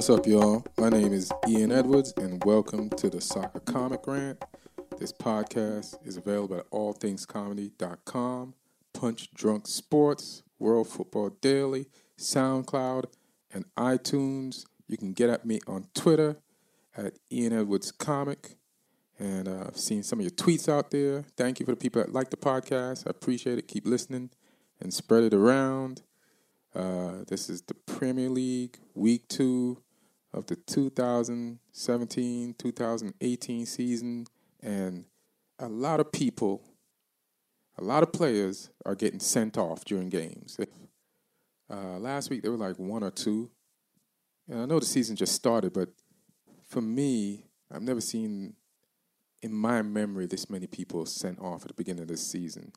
[0.00, 0.64] What's up, y'all?
[0.78, 4.42] My name is Ian Edwards, and welcome to the Soccer Comic Rant.
[4.98, 8.54] This podcast is available at allthingscomedy.com,
[8.94, 11.84] Punch Drunk Sports, World Football Daily,
[12.16, 13.12] SoundCloud,
[13.52, 14.64] and iTunes.
[14.88, 16.38] You can get at me on Twitter
[16.96, 18.56] at Ian Edwards Comic.
[19.18, 21.24] And uh, I've seen some of your tweets out there.
[21.36, 23.06] Thank you for the people that like the podcast.
[23.06, 23.68] I appreciate it.
[23.68, 24.30] Keep listening
[24.80, 26.00] and spread it around.
[26.74, 29.76] Uh, this is the Premier League, week two
[30.40, 34.26] of the 2017 2018 season.
[34.62, 35.04] And
[35.58, 36.62] a lot of people,
[37.78, 40.58] a lot of players are getting sent off during games.
[41.70, 43.50] Uh, last week, there were like one or two.
[44.48, 45.90] And I know the season just started, but
[46.68, 48.54] for me, I've never seen
[49.42, 52.72] in my memory this many people sent off at the beginning of this season.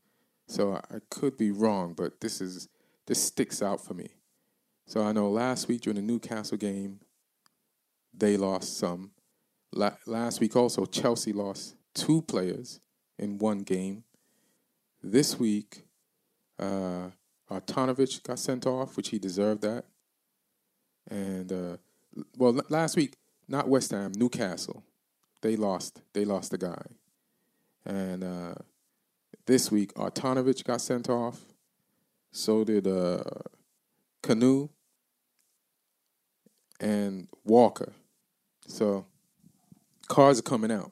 [0.47, 2.67] So I could be wrong, but this is
[3.07, 4.09] this sticks out for me.
[4.85, 6.99] So I know last week during the Newcastle game,
[8.13, 9.11] they lost some.
[9.73, 12.79] La- last week also, Chelsea lost two players
[13.17, 14.03] in one game.
[15.01, 15.83] This week,
[16.59, 17.09] uh,
[17.49, 19.85] Arnautovic got sent off, which he deserved that.
[21.09, 21.77] And uh,
[22.37, 24.83] well, last week, not West Ham, Newcastle,
[25.41, 26.01] they lost.
[26.13, 26.83] They lost the guy.
[27.85, 28.55] And uh,
[29.45, 31.41] this week, Arnautovic got sent off.
[32.31, 33.23] So did uh,
[34.23, 34.69] Kanu
[36.79, 37.93] and Walker.
[38.67, 39.05] So
[40.07, 40.91] cards are coming out.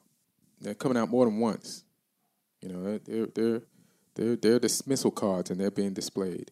[0.60, 1.84] They're coming out more than once.
[2.60, 3.62] You know, they're they're
[4.14, 6.50] they're they're dismissal cards and they're being displayed.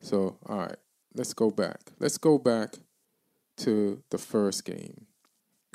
[0.00, 0.76] So all right,
[1.14, 1.92] let's go back.
[1.98, 2.74] Let's go back
[3.58, 5.06] to the first game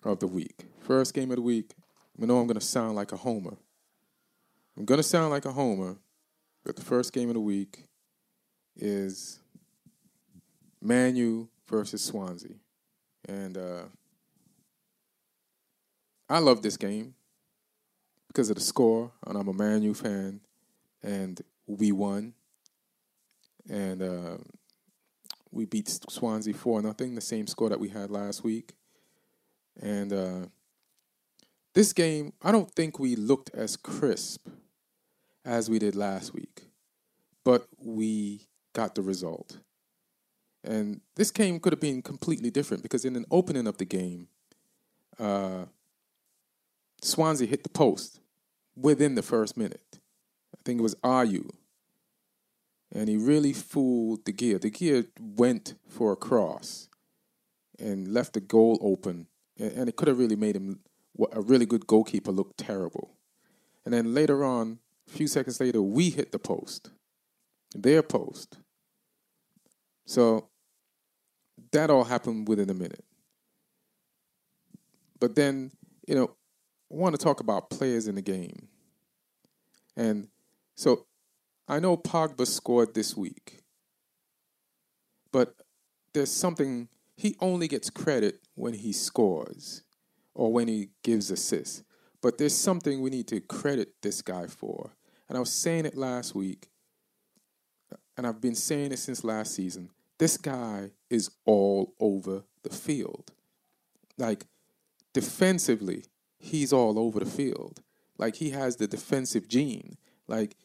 [0.03, 0.65] of the week.
[0.79, 1.73] First game of the week.
[2.21, 3.57] I know I'm gonna sound like a homer.
[4.77, 5.97] I'm gonna sound like a homer,
[6.65, 7.85] but the first game of the week
[8.75, 9.39] is
[10.81, 12.55] Man U versus Swansea,
[13.27, 13.83] and uh,
[16.29, 17.15] I love this game
[18.27, 20.41] because of the score, and I'm a Man U fan,
[21.01, 22.33] and we won,
[23.69, 24.37] and uh,
[25.51, 28.73] we beat Swansea four nothing, the same score that we had last week,
[29.81, 30.45] and uh,
[31.73, 34.47] this game I don't think we looked as crisp
[35.45, 36.63] as we did last week,
[37.45, 39.59] but we got the result.
[40.63, 44.27] And this game could have been completely different because in an opening of the game,
[45.17, 45.65] uh,
[47.07, 48.19] Swansea hit the post
[48.75, 49.99] within the first minute.
[50.53, 51.49] I think it was Ayew.
[52.91, 54.59] And he really fooled De Gea.
[54.59, 56.89] De Gea went for a cross
[57.79, 59.27] and left the goal open.
[59.57, 60.79] And it could have really made him,
[61.31, 63.15] a really good goalkeeper, look terrible.
[63.85, 66.91] And then later on, a few seconds later, we hit the post,
[67.73, 68.57] their post.
[70.05, 70.49] So
[71.71, 73.03] that all happened within a minute.
[75.19, 75.71] But then,
[76.07, 76.35] you know,
[76.89, 78.67] want to talk about players in the game.
[79.95, 80.27] And
[80.75, 81.05] so
[81.67, 83.61] I know Pogba scored this week,
[85.31, 85.55] but
[86.13, 89.83] there's something, he only gets credit when he scores
[90.33, 91.83] or when he gives assists.
[92.21, 94.91] But there's something we need to credit this guy for.
[95.27, 96.69] And I was saying it last week,
[98.15, 99.89] and I've been saying it since last season.
[100.17, 103.31] This guy is all over the field.
[104.17, 104.45] Like,
[105.13, 106.05] defensively,
[106.39, 107.81] he's all over the field.
[108.17, 109.97] Like he has the defensive gene.
[110.27, 110.55] Like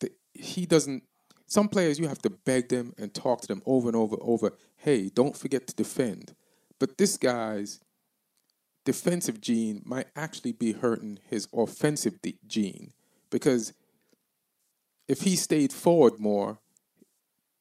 [0.00, 1.04] the, he doesn't.
[1.46, 4.24] Some players you have to beg them and talk to them over and over, and
[4.24, 4.52] over.
[4.76, 6.34] Hey, don't forget to defend.
[6.78, 7.80] But this guy's
[8.84, 12.92] defensive gene might actually be hurting his offensive gene
[13.30, 13.72] because
[15.06, 16.58] if he stayed forward more,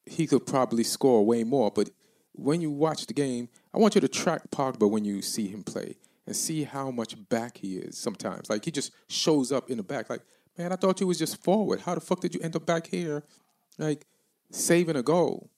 [0.05, 1.69] he could probably score way more.
[1.69, 1.89] But
[2.31, 5.63] when you watch the game, I want you to track Pogba when you see him
[5.63, 8.49] play and see how much back he is sometimes.
[8.49, 10.09] Like he just shows up in the back.
[10.09, 10.21] Like,
[10.57, 11.81] man, I thought you was just forward.
[11.81, 13.23] How the fuck did you end up back here?
[13.77, 14.05] Like
[14.51, 15.49] saving a goal.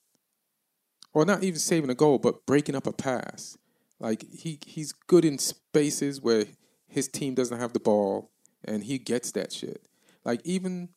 [1.12, 3.56] Or not even saving a goal, but breaking up a pass.
[4.00, 6.46] Like he he's good in spaces where
[6.88, 8.30] his team doesn't have the ball
[8.64, 9.86] and he gets that shit.
[10.24, 10.90] Like even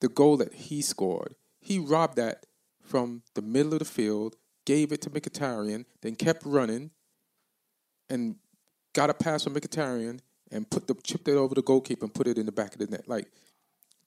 [0.00, 2.46] the goal that he scored, he robbed that
[2.80, 6.90] from the middle of the field, gave it to Mkhitaryan, then kept running
[8.08, 8.36] and
[8.96, 10.20] got a pass from Mkhitaryan
[10.50, 12.78] and put the chipped it over the goalkeeper and put it in the back of
[12.78, 13.06] the net.
[13.06, 13.30] Like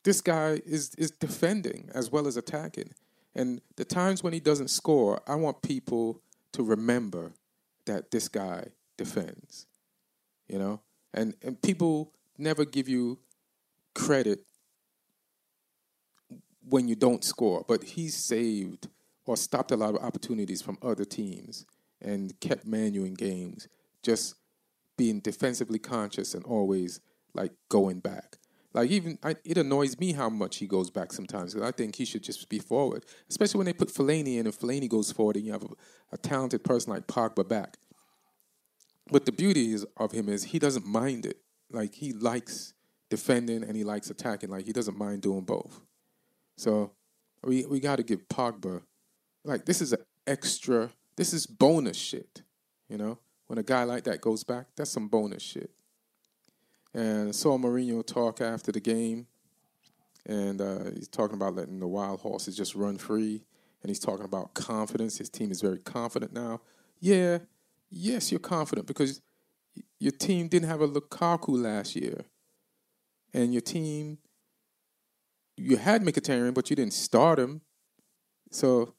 [0.04, 2.92] this guy is is defending as well as attacking.
[3.36, 6.22] And the times when he doesn't score, I want people
[6.54, 7.34] to remember
[7.86, 8.66] that this guy
[8.98, 9.68] defends.
[10.48, 10.82] You know?
[11.14, 13.20] And and people never give you
[13.94, 14.40] credit
[16.68, 18.88] when you don't score, but he saved
[19.28, 21.68] or stopped a lot of opportunities from other teams
[22.02, 23.68] and kept Man U in games,
[24.02, 24.36] just
[25.00, 27.00] being defensively conscious and always
[27.34, 28.36] like going back.
[28.74, 31.56] Like even I, it annoys me how much he goes back sometimes.
[31.56, 34.46] I think he should just be forward, especially when they put Fellaini in.
[34.46, 35.70] and Fellaini goes forward, and you have a,
[36.12, 37.78] a talented person like Pogba back.
[39.10, 41.38] But the beauty is, of him is he doesn't mind it.
[41.72, 42.74] Like he likes
[43.10, 44.50] defending and he likes attacking.
[44.50, 45.80] Like he doesn't mind doing both.
[46.58, 46.92] So
[47.42, 48.82] we we got to give Pogba
[49.46, 50.92] like this is an extra.
[51.16, 52.44] This is bonus shit.
[52.90, 53.20] You know,
[53.50, 55.72] when a guy like that goes back, that's some bonus shit.
[56.94, 59.26] And I saw Mourinho talk after the game,
[60.28, 63.42] and uh, he's talking about letting the wild horses just run free,
[63.82, 65.18] and he's talking about confidence.
[65.18, 66.62] His team is very confident now.
[67.00, 67.40] Yeah,
[67.90, 69.20] yes, you're confident because
[70.00, 72.26] your team didn't have a Lukaku last year,
[73.34, 74.20] and your team
[75.58, 77.62] you had Mkhitaryan, but you didn't start him.
[78.52, 78.94] So,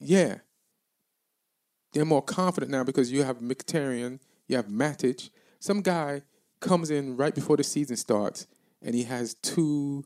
[0.00, 0.38] yeah,
[1.96, 5.30] they're more confident now because you have Mkhitaryan, you have Matic.
[5.60, 6.20] Some guy
[6.60, 8.46] comes in right before the season starts
[8.82, 10.04] and he has two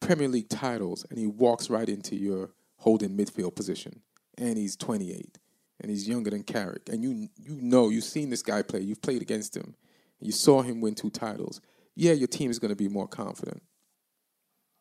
[0.00, 4.00] Premier League titles and he walks right into your holding midfield position.
[4.36, 5.38] And he's 28
[5.80, 6.88] and he's younger than Carrick.
[6.88, 8.80] And you you know you've seen this guy play.
[8.80, 9.76] You've played against him.
[10.18, 11.60] You saw him win two titles.
[11.94, 13.62] Yeah your team is going to be more confident.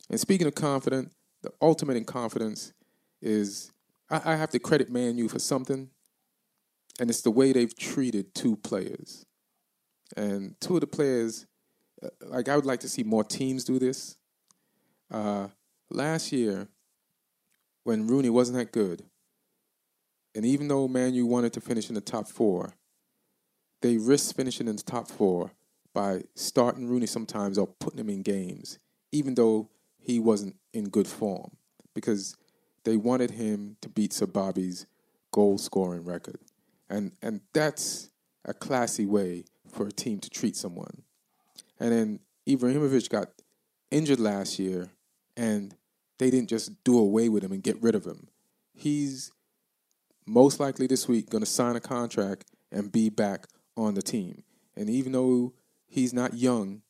[0.10, 1.12] And speaking of confident
[1.44, 2.74] the ultimate in confidence
[3.22, 3.72] is
[4.13, 5.89] I, I have to credit Man U for something
[7.00, 9.25] and it's the way they've treated two players
[10.15, 11.48] and two of the players,
[12.04, 14.18] uh, like I would like to see more teams do this.
[15.12, 15.48] Uh,
[15.89, 16.68] last year,
[17.83, 19.04] when Rooney wasn't that good,
[20.36, 22.75] and even though Man U wanted to finish in the top four,
[23.81, 25.51] they risked finishing in the top four
[25.94, 28.80] by starting Rooney sometimes or putting him in games,
[29.12, 29.69] even though
[30.00, 31.51] he wasn't in good form,
[31.94, 32.36] because
[32.83, 34.27] they wanted him to beat Sir
[35.31, 36.39] goal scoring record.
[36.89, 38.09] And and that's
[38.45, 41.03] a classy way for a team to treat someone.
[41.80, 43.30] And then Ibrahimovic got
[43.89, 44.91] injured last year,
[45.35, 45.75] and
[46.19, 48.27] they didn't just do away with him and get rid of him.
[48.74, 49.31] He's
[50.25, 54.44] most likely this week going to sign a contract and be back on the team.
[54.75, 55.53] And even though
[55.88, 56.82] he's not young,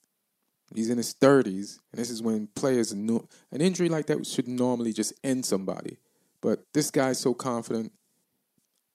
[0.75, 4.93] he's in his 30s, and this is when players, an injury like that should normally
[4.93, 5.97] just end somebody.
[6.41, 7.91] But this guy's so confident.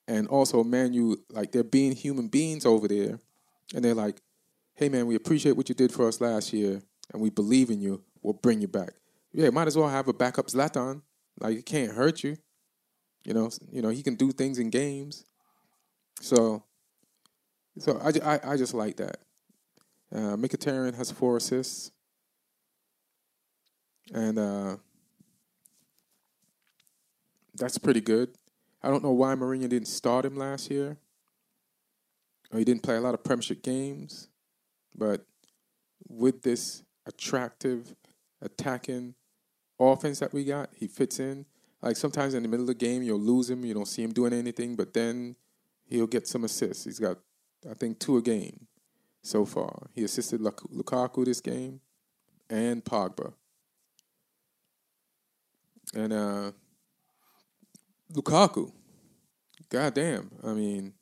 [0.07, 3.19] And also, man, you like they're being human beings over there
[3.73, 4.21] and they're like,
[4.75, 6.81] "Hey, man, we appreciate what you did for us last year,
[7.11, 8.03] and we believe in you.
[8.21, 8.93] We'll bring you back."
[9.31, 11.01] Yeah, might as well have a backup Zlatan.
[11.39, 12.37] Like it can't hurt you.
[13.23, 15.25] You know, you know he can do things in games.
[16.21, 16.63] So,
[17.77, 19.17] so I, I, I just like that.
[20.13, 21.91] Uh, Mkhitaryan has four assists,
[24.13, 24.77] and uh,
[27.55, 28.29] that's pretty good.
[28.81, 30.97] I don't know why Mourinho didn't start him last year.
[32.51, 34.29] He didn't play a lot of Premiership games,
[34.95, 35.25] but
[36.07, 37.95] with this attractive,
[38.41, 39.13] attacking
[39.79, 41.45] offense that we got, he fits in.
[41.83, 44.11] Like sometimes in the middle of the game, you'll lose him, you don't see him
[44.11, 45.35] doing anything, but then
[45.85, 46.85] he'll get some assists.
[46.85, 47.17] He's got,
[47.69, 48.67] I think, two a game
[49.21, 49.89] so far.
[49.93, 51.81] He assisted Lukaku this game
[52.49, 53.33] and Pogba.
[55.95, 56.51] And uh,
[58.13, 58.71] Lukaku,
[59.69, 60.93] goddamn, I mean,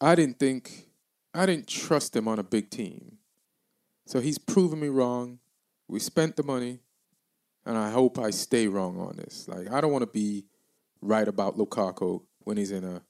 [0.00, 0.88] I didn't think,
[1.34, 3.18] I didn't trust him on a big team.
[4.06, 5.38] So he's proven me wrong.
[5.88, 6.80] We spent the money,
[7.64, 9.46] and I hope I stay wrong on this.
[9.48, 10.46] Like, I don't want to be
[11.00, 13.02] right about Lukaku when he's in a,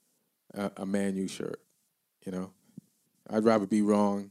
[0.55, 1.61] a, a Man U shirt,
[2.25, 2.53] you know?
[3.31, 4.31] I'd rather be wrong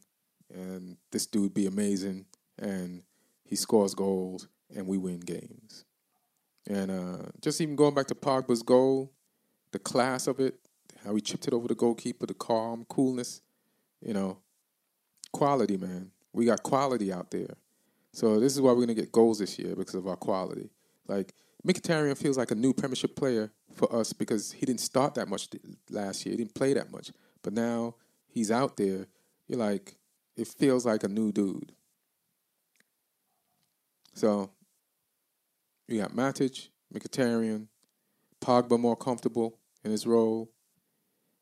[0.54, 2.26] and this dude be amazing
[2.58, 3.04] and
[3.46, 5.86] he scores goals and we win games.
[6.68, 9.12] And uh, just even going back to Pogba's goal,
[9.72, 10.56] the class of it,
[11.04, 13.42] how he chipped it over the goalkeeper, the calm, coolness,
[14.02, 14.38] you know,
[15.32, 16.12] quality, man.
[16.34, 17.56] We got quality out there.
[18.14, 20.70] So this is why we're gonna get goals this year because of our quality.
[21.08, 21.34] Like
[21.66, 25.50] Mkhitaryan feels like a new Premiership player for us because he didn't start that much
[25.90, 26.34] last year.
[26.34, 27.96] He didn't play that much, but now
[28.32, 29.08] he's out there.
[29.48, 29.96] You're like,
[30.36, 31.74] it feels like a new dude.
[34.14, 34.50] So
[35.88, 37.68] you got Matic, Mkhitaryan,
[38.42, 40.50] Pogba more comfortable in his role,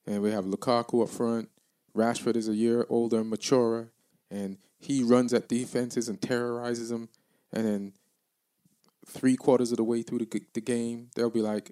[0.06, 1.50] and we have Lukaku up front.
[1.96, 3.92] Rashford is a year older, and maturer,
[4.30, 7.10] and he runs at defenses and terrorizes them.
[7.52, 7.94] And then
[9.06, 11.72] three quarters of the way through the, the game, they'll be like,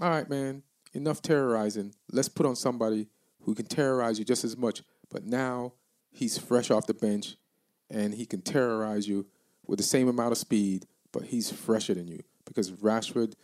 [0.00, 1.94] "All right, man, enough terrorizing.
[2.10, 3.08] Let's put on somebody
[3.44, 5.74] who can terrorize you just as much." But now
[6.10, 7.36] he's fresh off the bench,
[7.90, 9.26] and he can terrorize you
[9.66, 13.34] with the same amount of speed, but he's fresher than you because Rashford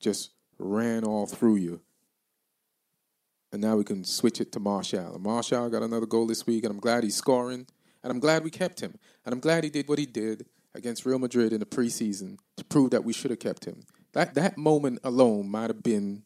[0.00, 1.80] just ran all through you
[3.56, 5.14] and now we can switch it to Martial.
[5.14, 7.66] And Martial got another goal this week, and I'm glad he's scoring,
[8.02, 11.06] and I'm glad we kept him, and I'm glad he did what he did against
[11.06, 13.84] Real Madrid in the preseason to prove that we should have kept him.
[14.12, 16.24] That that moment alone might have been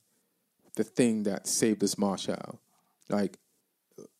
[0.74, 2.60] the thing that saved us Martial.
[3.10, 3.38] Like,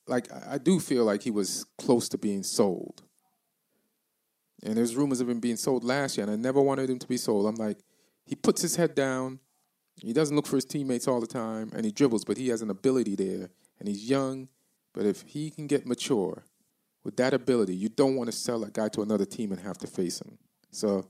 [0.07, 3.03] like I do feel like he was close to being sold.
[4.63, 7.07] And there's rumors of him being sold last year, and I never wanted him to
[7.07, 7.47] be sold.
[7.47, 7.79] I'm like,
[8.27, 9.41] he puts his head down,
[9.97, 12.63] he doesn't look for his teammates all the time, and he dribbles, but he has
[12.63, 14.49] an ability there, and he's young.
[14.93, 16.45] But if he can get mature
[17.05, 19.79] with that ability, you don't want to sell that guy to another team and have
[19.79, 20.39] to face him.
[20.71, 21.07] So,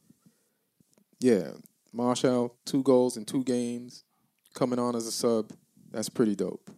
[1.19, 1.53] yeah,
[1.93, 4.05] Martial, two goals in two games,
[4.55, 5.53] coming on as a sub.
[5.91, 6.71] That's pretty dope.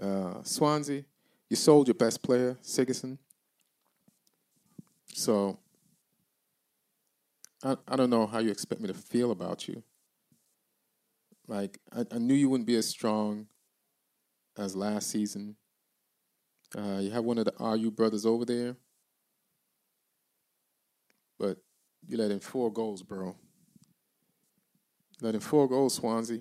[0.00, 1.04] Uh, Swansea,
[1.48, 3.18] you sold your best player, Sigurdsson.
[5.12, 5.58] So,
[7.64, 9.82] I, I don't know how you expect me to feel about you.
[11.48, 13.48] Like, I, I knew you wouldn't be as strong
[14.56, 15.56] as last season.
[16.76, 18.76] Uh, you have one of the Ayew brothers over there,
[21.38, 21.56] but
[22.06, 23.34] you let in four goals, bro.
[25.20, 26.40] Let in four goals, Swansea.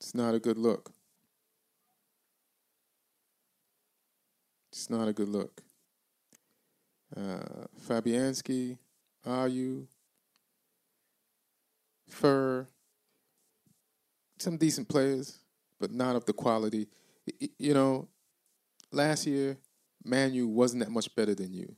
[0.00, 0.92] It's not a good look.
[4.72, 5.62] It's not a good look.
[7.14, 8.78] Uh, Fabianski,
[9.26, 9.86] Ayew,
[12.08, 12.66] Fer,
[14.38, 15.38] some decent players,
[15.78, 16.88] but not of the quality.
[17.58, 18.08] You know,
[18.90, 19.58] last year,
[20.04, 21.76] Man U wasn't that much better than you.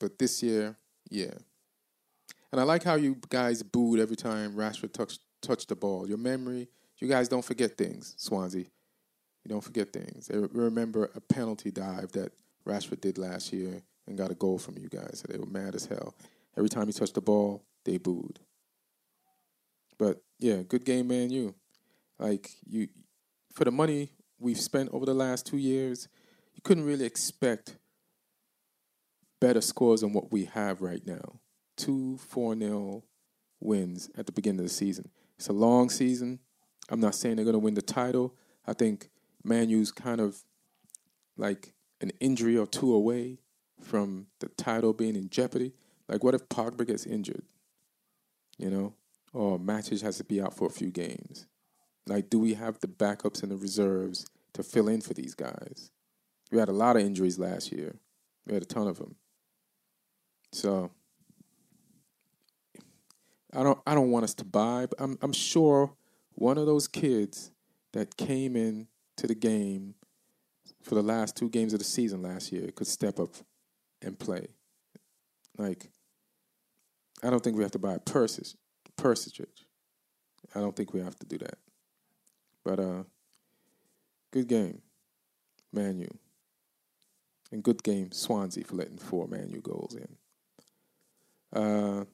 [0.00, 0.76] But this year,
[1.08, 1.34] yeah.
[2.50, 4.92] And I like how you guys booed every time Rashford
[5.40, 6.08] touched the ball.
[6.08, 8.64] Your memory, you guys don't forget things, Swansea.
[9.48, 10.30] You don't forget things.
[10.30, 12.34] Remember a penalty dive that
[12.66, 15.24] Rashford did last year and got a goal from you guys.
[15.24, 16.14] So they were mad as hell.
[16.54, 18.40] Every time he touched the ball, they booed.
[19.96, 21.30] But yeah, good game, man.
[21.30, 21.54] You
[22.18, 22.88] like you
[23.54, 26.08] for the money we've spent over the last two years,
[26.52, 27.78] you couldn't really expect
[29.40, 31.40] better scores than what we have right now.
[31.74, 33.02] Two 4 0
[33.60, 35.08] wins at the beginning of the season.
[35.38, 36.38] It's a long season.
[36.90, 38.34] I'm not saying they're going to win the title.
[38.66, 39.08] I think
[39.48, 40.44] Man U's kind of
[41.36, 43.38] like an injury or two away
[43.80, 45.72] from the title being in jeopardy.
[46.08, 47.42] Like, what if Pogba gets injured?
[48.58, 48.94] You know,
[49.32, 51.46] or Matic has to be out for a few games.
[52.06, 55.90] Like, do we have the backups and the reserves to fill in for these guys?
[56.50, 57.96] We had a lot of injuries last year.
[58.46, 59.14] We had a ton of them.
[60.52, 60.90] So
[63.54, 65.92] I don't I don't want us to buy, but I'm I'm sure
[66.32, 67.50] one of those kids
[67.92, 69.94] that came in to the game
[70.82, 73.34] for the last two games of the season last year could step up
[74.02, 74.46] and play.
[75.56, 75.90] Like
[77.22, 78.56] I don't think we have to buy Persis
[78.96, 79.46] Perisic.
[80.54, 81.58] I don't think we have to do that.
[82.64, 83.02] But uh
[84.30, 84.82] good game,
[85.72, 86.18] Man U.
[87.50, 90.16] And good game, Swansea for letting four Man U goals in.
[91.52, 92.04] Uh,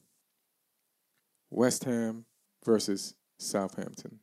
[1.51, 2.25] West Ham
[2.65, 4.21] versus Southampton.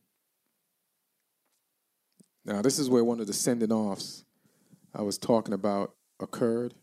[2.44, 4.24] Now, this is where one of the sending offs
[4.94, 6.74] I was talking about occurred.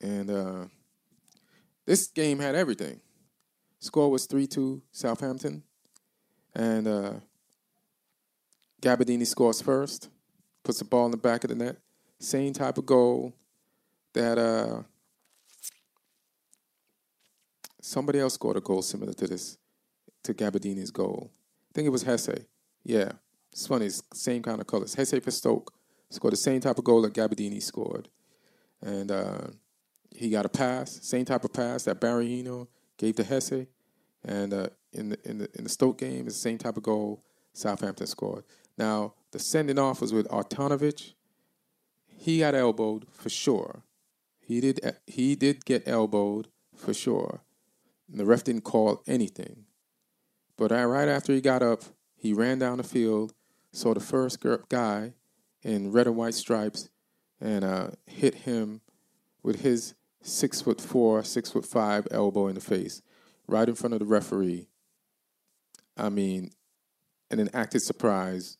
[0.00, 0.64] And uh,
[1.86, 3.00] this game had everything.
[3.78, 5.62] Score was 3 2 Southampton.
[6.54, 7.12] And uh,
[8.82, 10.10] Gabbiadini scores first,
[10.62, 11.76] puts the ball in the back of the net.
[12.18, 13.32] Same type of goal
[14.14, 14.82] that uh,
[17.80, 19.58] somebody else scored a goal similar to this,
[20.22, 21.30] to Gabbiadini's goal.
[21.76, 22.46] Think it was Jesé.
[22.84, 23.12] Yeah,
[23.52, 23.84] it's funny.
[23.84, 24.96] It's same kind of colors.
[24.96, 25.74] Jesé for Stoke
[26.08, 28.08] scored the same type of goal that Gabbiadini scored,
[28.80, 29.48] and uh,
[30.10, 33.66] he got a pass, same type of pass that Berahino gave to Jesé,
[34.24, 36.82] and uh, in the in the in the Stoke game, it's the same type of
[36.82, 38.44] goal Southampton scored.
[38.78, 41.12] Now the sending off was with Arnautovic.
[42.06, 43.82] He got elbowed for sure.
[44.40, 47.42] He did he did get elbowed for sure.
[48.10, 49.65] And the ref didn't call anything.
[50.56, 51.82] But right after he got up,
[52.16, 53.34] he ran down the field,
[53.72, 55.12] saw the first guy
[55.62, 56.88] in red and white stripes,
[57.40, 58.80] and uh, hit him
[59.42, 63.02] with his six foot four, six foot five elbow in the face,
[63.46, 64.68] right in front of the referee.
[65.96, 66.50] I mean,
[67.30, 68.58] and then acted surprised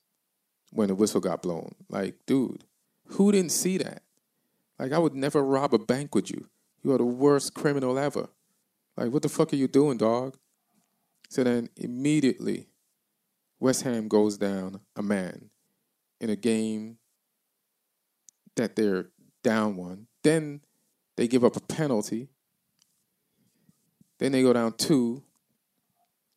[0.71, 1.75] when the whistle got blown.
[1.89, 2.65] Like, dude,
[3.07, 4.03] who didn't see that?
[4.79, 6.49] Like, I would never rob a bank with you.
[6.83, 8.29] You are the worst criminal ever.
[8.97, 10.37] Like, what the fuck are you doing, dog?
[11.29, 12.69] So then immediately,
[13.59, 15.51] West Ham goes down a man
[16.21, 16.99] in a game
[18.57, 19.11] that they're
[19.43, 20.07] down one.
[20.23, 20.61] Then
[21.17, 22.29] they give up a penalty.
[24.19, 25.23] Then they go down two.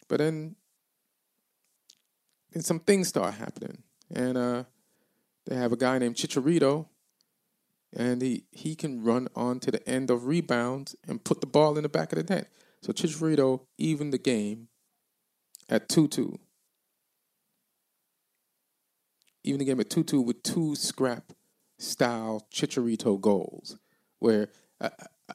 [0.07, 0.55] But then
[2.51, 4.63] then some things start happening, and uh,
[5.45, 6.87] they have a guy named Chicharito,
[7.95, 11.77] and he he can run on to the end of rebounds and put the ball
[11.77, 12.49] in the back of the net.
[12.81, 14.69] So Chicharito evened the game
[15.69, 16.39] at two two.
[19.43, 21.31] Even the game at two two with two scrap
[21.77, 23.77] style Chicharito goals,
[24.19, 24.49] where
[24.81, 24.89] uh,
[25.29, 25.33] uh,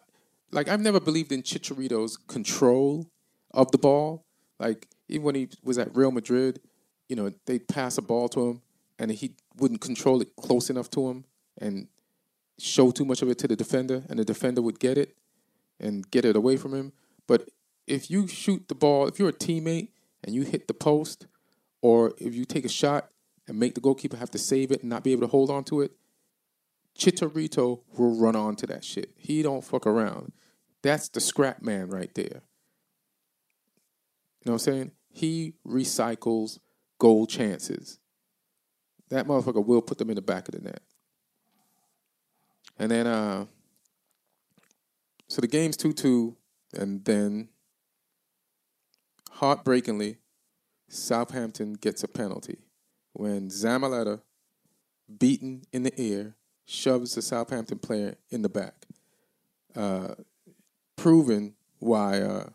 [0.51, 3.11] like I've never believed in Chicharito's control
[3.53, 4.27] of the ball.
[4.59, 6.61] Like even when he was at Real Madrid,
[7.09, 8.63] you know, they'd pass a ball to him
[8.99, 11.25] and he wouldn't control it close enough to him
[11.59, 11.89] and
[12.59, 15.17] show too much of it to the defender, and the defender would get it
[15.81, 16.93] and get it away from him.
[17.27, 17.49] But
[17.87, 19.89] if you shoot the ball, if you're a teammate
[20.25, 21.27] and you hit the post,
[21.83, 23.11] or if you take a shot
[23.47, 25.65] and make the goalkeeper have to save it and not be able to hold on
[25.65, 25.93] to it,
[26.99, 29.13] Chicharito will run on to that shit.
[29.17, 30.33] He don't fuck around.
[30.83, 32.43] That's the scrap man right there.
[34.41, 34.93] You know what I'm saying?
[35.11, 36.59] He recycles
[36.99, 37.99] goal chances.
[39.11, 40.83] That motherfucker will put them in the back of the net.
[42.79, 43.47] And then, uh,
[45.29, 46.37] so the game's 2 2,
[46.75, 47.49] and then
[49.35, 50.19] heartbreakingly,
[50.89, 52.59] Southampton gets a penalty
[53.13, 54.21] when Zabaleta,
[55.19, 56.37] beaten in the air,
[56.67, 58.87] shoves the Southampton player in the back,
[59.77, 60.15] uh,
[60.97, 62.49] proving why uh,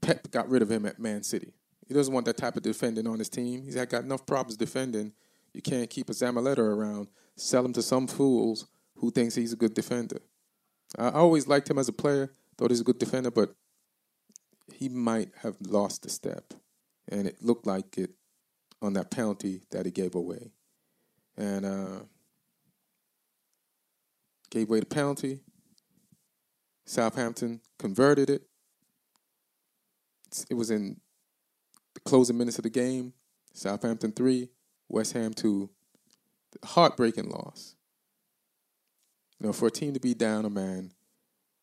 [0.00, 1.52] Pep got rid of him at Man City.
[1.86, 3.62] He doesn't want that type of defending on his team.
[3.62, 5.12] He's got enough problems defending.
[5.52, 7.08] You can't keep a Zabaleta around.
[7.36, 8.66] Sell him to some fools
[8.96, 10.20] who thinks he's a good defender.
[10.98, 12.30] I always liked him as a player.
[12.56, 13.54] Thought he's a good defender, but
[14.72, 16.54] he might have lost a step,
[17.08, 18.10] and it looked like it
[18.82, 20.52] on that penalty that he gave away,
[21.36, 22.00] and uh,
[24.50, 25.40] gave away the penalty.
[26.86, 28.42] Southampton converted it.
[30.48, 31.00] It was in
[31.94, 33.12] the closing minutes of the game.
[33.52, 34.48] Southampton three,
[34.88, 35.70] West Ham two.
[36.64, 37.76] Heartbreaking loss.
[39.38, 40.90] You know, for a team to be down a man,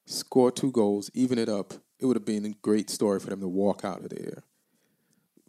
[0.06, 3.42] score two goals, even it up, it would have been a great story for them
[3.42, 4.44] to walk out of there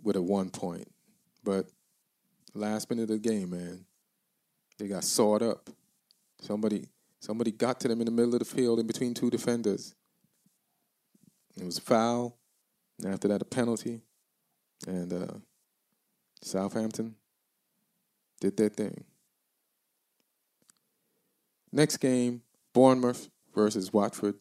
[0.02, 0.90] with a one point.
[1.44, 1.66] But
[2.54, 3.84] last minute of the game, man,
[4.78, 5.70] they got sawed up.
[6.40, 6.86] Somebody
[7.20, 9.94] somebody got to them in the middle of the field in between two defenders.
[11.56, 12.36] It was a foul.
[13.02, 14.00] And after that, a penalty.
[14.86, 15.34] And uh,
[16.42, 17.16] Southampton
[18.40, 19.04] did their thing.
[21.72, 24.36] Next game, Bournemouth versus Watford.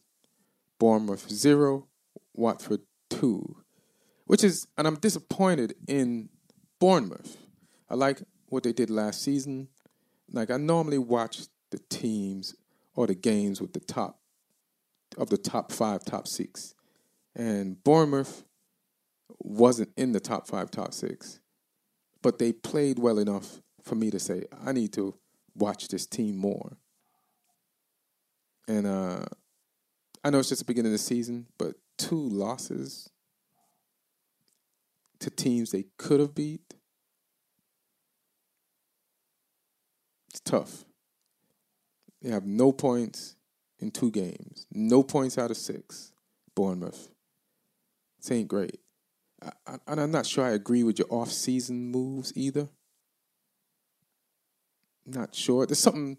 [0.78, 1.86] Bournemouth 0,
[2.34, 3.56] Watford 2.
[4.26, 6.28] Which is, and I'm disappointed in
[6.78, 7.36] Bournemouth.
[7.88, 9.68] I like what they did last season.
[10.30, 12.54] Like, I normally watch the teams
[12.94, 14.18] or the games with the top
[15.16, 16.74] of the top five, top six.
[17.34, 18.44] And Bournemouth
[19.38, 21.40] wasn't in the top five, top six.
[22.22, 25.14] But they played well enough for me to say, I need to
[25.54, 26.76] watch this team more.
[28.66, 29.24] And uh,
[30.22, 33.10] I know it's just the beginning of the season, but two losses
[35.18, 36.74] to teams they could have beat.
[40.30, 40.84] It's tough.
[42.22, 43.36] They have no points
[43.80, 46.12] in two games, no points out of six.
[46.54, 47.10] Bournemouth.
[48.18, 48.80] It ain't great.
[49.40, 52.68] I, I, and I'm not sure I agree with your off-season moves either.
[55.06, 55.66] Not sure.
[55.66, 56.18] There's something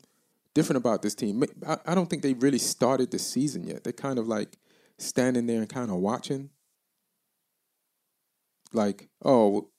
[0.54, 1.44] different about this team.
[1.68, 3.84] I, I don't think they really started the season yet.
[3.84, 4.58] They're kind of like
[5.00, 6.50] standing there and kind of watching.
[8.72, 9.70] Like, oh,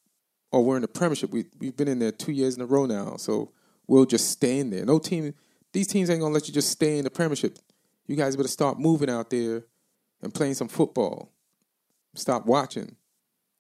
[0.53, 1.31] oh, we're in the Premiership.
[1.31, 3.53] We we've been in there two years in a row now, so
[3.87, 4.85] we'll just stay in there.
[4.85, 5.35] No team,
[5.73, 7.59] these teams ain't gonna let you just stay in the Premiership.
[8.07, 9.65] You guys better start moving out there
[10.23, 11.33] and playing some football.
[12.15, 12.97] Stop watching,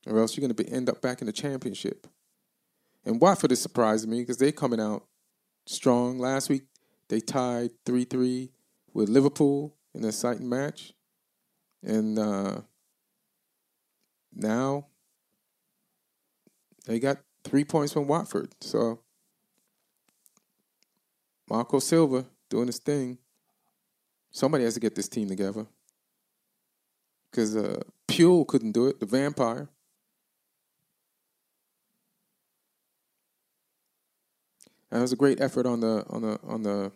[0.06, 2.06] or else you're gonna be, end up back in the Championship.
[3.04, 5.06] And Watford is surprising me because they're coming out
[5.66, 6.18] strong.
[6.18, 6.64] Last week
[7.08, 8.50] they tied 3 3
[8.92, 10.92] with Liverpool in a exciting match.
[11.82, 12.60] And uh,
[14.34, 14.86] now
[16.86, 18.54] they got three points from Watford.
[18.60, 19.00] So
[21.48, 23.18] Marco Silva doing his thing.
[24.30, 25.66] Somebody has to get this team together.
[27.30, 29.68] Because uh, Puel couldn't do it, the vampire.
[34.90, 36.92] And it was a great effort on the on the on the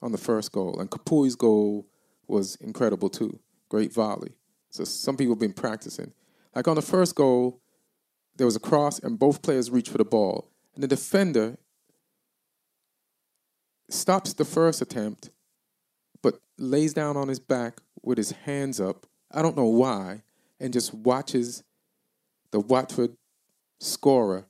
[0.00, 0.78] on the first goal.
[0.78, 1.86] And Capoue's goal
[2.28, 3.40] was incredible too.
[3.68, 4.32] Great volley.
[4.70, 6.12] So some people have been practicing.
[6.54, 7.60] Like on the first goal,
[8.36, 10.50] there was a cross and both players reached for the ball.
[10.74, 11.56] And the defender
[13.88, 15.30] stops the first attempt,
[16.22, 19.06] but lays down on his back with his hands up.
[19.30, 20.22] I don't know why,
[20.60, 21.62] and just watches
[22.50, 23.16] the Watford
[23.80, 24.46] scorer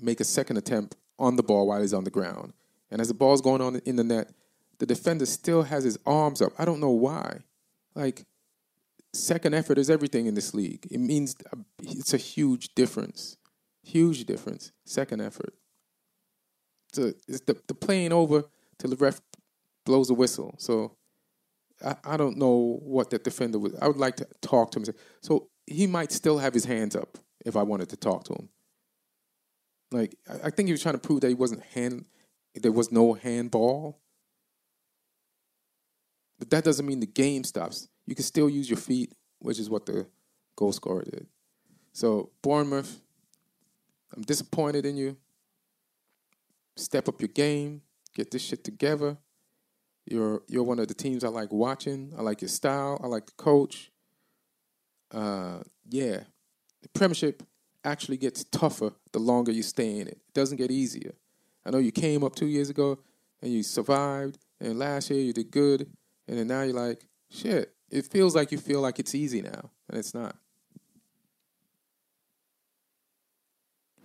[0.00, 2.52] make a second attempt on the ball while he's on the ground.
[2.90, 4.30] And as the ball's going on in the net,
[4.78, 6.52] the defender still has his arms up.
[6.58, 7.40] I don't know why.
[7.94, 8.24] Like,
[9.14, 10.86] second effort is everything in this league.
[10.90, 13.36] It means uh, it's a huge difference.
[13.82, 14.72] Huge difference.
[14.84, 15.54] Second effort.
[16.92, 18.44] So it's the, the playing over
[18.78, 19.20] till the ref
[19.84, 20.54] blows a whistle.
[20.58, 20.96] So
[21.84, 23.74] I, I don't know what that defender would.
[23.80, 24.86] I would like to talk to him.
[25.22, 28.48] So he might still have his hands up if I wanted to talk to him.
[29.90, 32.04] Like I, I think he was trying to prove that he wasn't hand.
[32.54, 34.00] There was no handball.
[36.38, 37.88] But that doesn't mean the game stops.
[38.06, 40.06] You can still use your feet, which is what the
[40.56, 41.26] goal scorer did.
[41.92, 43.00] So Bournemouth,
[44.14, 45.16] I'm disappointed in you.
[46.76, 47.82] Step up your game.
[48.14, 49.16] Get this shit together.
[50.06, 52.12] You're you're one of the teams I like watching.
[52.18, 53.00] I like your style.
[53.02, 53.90] I like the coach.
[55.10, 56.20] Uh, yeah,
[56.82, 57.42] the Premiership
[57.84, 60.18] actually gets tougher the longer you stay in it.
[60.28, 61.14] It doesn't get easier.
[61.64, 62.98] I know you came up two years ago
[63.40, 65.86] and you survived, and last year you did good,
[66.26, 67.72] and then now you're like, shit.
[67.94, 70.34] It feels like you feel like it's easy now, and it's not.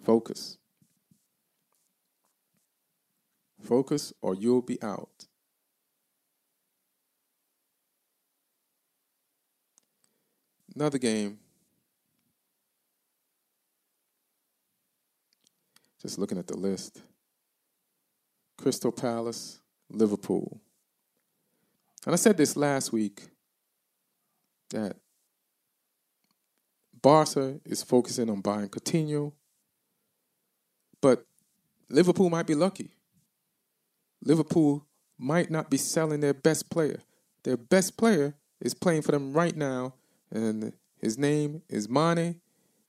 [0.03, 0.59] Focus.
[3.63, 5.25] Focus, or you'll be out.
[10.75, 11.39] Another game.
[15.99, 17.01] Just looking at the list
[18.55, 20.61] Crystal Palace, Liverpool.
[22.05, 23.29] And I said this last week
[24.71, 24.97] that
[27.01, 29.33] Barca is focusing on buying Coutinho,
[31.01, 31.25] but
[31.89, 32.91] Liverpool might be lucky.
[34.23, 34.85] Liverpool
[35.17, 36.99] might not be selling their best player.
[37.43, 39.93] Their best player is playing for them right now
[40.31, 42.39] and his name is Mane,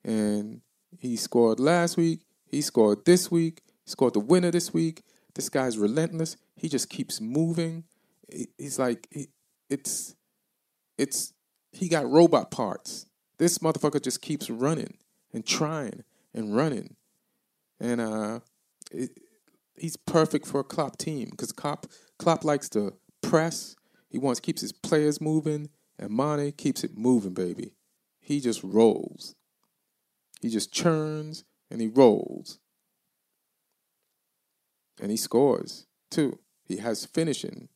[0.04, 0.60] and
[0.98, 2.20] he scored last week.
[2.46, 3.62] He scored this week.
[3.84, 5.04] He scored the winner this week.
[5.34, 6.36] This guy's relentless.
[6.56, 7.84] He just keeps moving.
[8.58, 9.08] He's like
[9.68, 10.16] it's
[10.98, 11.32] it's
[11.72, 13.06] he got robot parts.
[13.38, 14.98] This motherfucker just keeps running
[15.32, 16.04] and trying
[16.34, 16.96] and running,
[17.78, 18.40] and uh,
[18.92, 19.10] it,
[19.76, 21.86] he's perfect for a Klopp team because Klopp
[22.18, 23.76] Klopp likes to press.
[24.08, 25.70] He wants keeps his players moving.
[26.00, 27.74] And Mane keeps it moving, baby.
[28.18, 29.34] He just rolls.
[30.40, 32.58] He just churns and he rolls.
[35.00, 36.38] And he scores too.
[36.64, 37.68] He has finishing.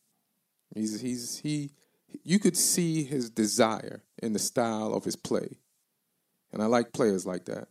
[0.74, 1.72] He's he's he
[2.22, 5.58] you could see his desire in the style of his play.
[6.52, 7.68] And I like players like that.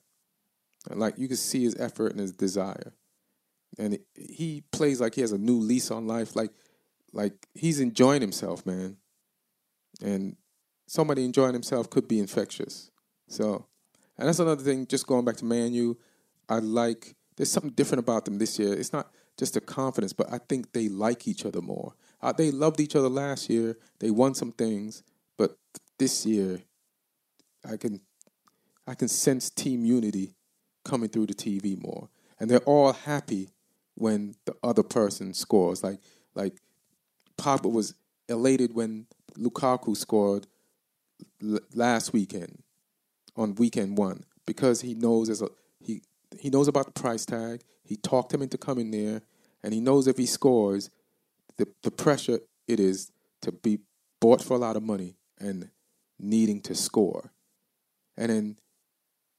[0.90, 2.94] And like you can see his effort and his desire.
[3.78, 6.52] And it, he plays like he has a new lease on life like
[7.14, 8.98] like he's enjoying himself, man.
[10.02, 10.36] And
[10.88, 12.90] somebody enjoying himself could be infectious.
[13.28, 13.68] So,
[14.18, 14.88] and that's another thing.
[14.88, 15.98] Just going back to Man U,
[16.50, 17.16] I like.
[17.36, 18.74] There's something different about them this year.
[18.74, 21.94] It's not just the confidence, but I think they like each other more.
[22.24, 23.78] Uh, they loved each other last year.
[24.00, 25.04] They won some things,
[25.38, 25.58] but
[26.00, 26.62] this year,
[27.70, 28.00] I can,
[28.88, 30.34] I can sense team unity
[30.86, 32.10] coming through the TV more,
[32.40, 33.50] and they're all happy
[33.96, 35.84] when the other person scores.
[35.84, 36.00] Like,
[36.34, 36.54] like
[37.38, 37.94] Pogba was
[38.30, 39.08] elated when
[39.38, 40.48] Lukaku scored
[41.74, 42.64] last weekend
[43.36, 45.50] on weekend one because he knows as a
[45.82, 46.02] he
[46.40, 47.64] he knows about the price tag.
[47.84, 49.24] He talked him into coming there,
[49.62, 50.90] and he knows if he scores,
[51.58, 53.12] the the pressure it is
[53.42, 53.80] to be
[54.20, 55.70] bought for a lot of money and
[56.20, 57.32] needing to score.
[58.18, 58.58] And then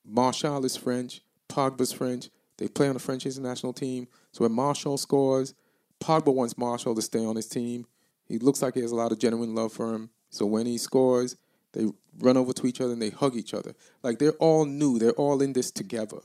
[0.04, 2.28] Martial is French, Pogba's French.
[2.58, 4.06] They play on the French international team.
[4.32, 5.54] So when Martial scores,
[6.00, 7.86] Pogba wants Martial to stay on his team.
[8.26, 10.10] He looks like he has a lot of genuine love for him.
[10.30, 11.36] So when he scores,
[11.72, 11.86] they
[12.18, 13.74] run over to each other and they hug each other.
[14.02, 14.98] Like they're all new.
[14.98, 16.18] They're all in this together.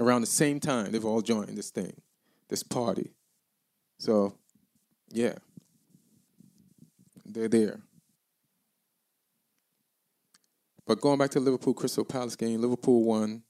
[0.00, 2.00] Around the same time, they've all joined this thing,
[2.48, 3.12] this party.
[3.98, 4.34] So,
[5.14, 5.34] yeah,
[7.24, 7.80] they're there.
[10.86, 13.42] But going back to Liverpool Crystal Palace game, Liverpool won,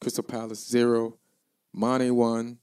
[0.00, 1.18] Crystal Palace zero.
[1.72, 2.58] Mane won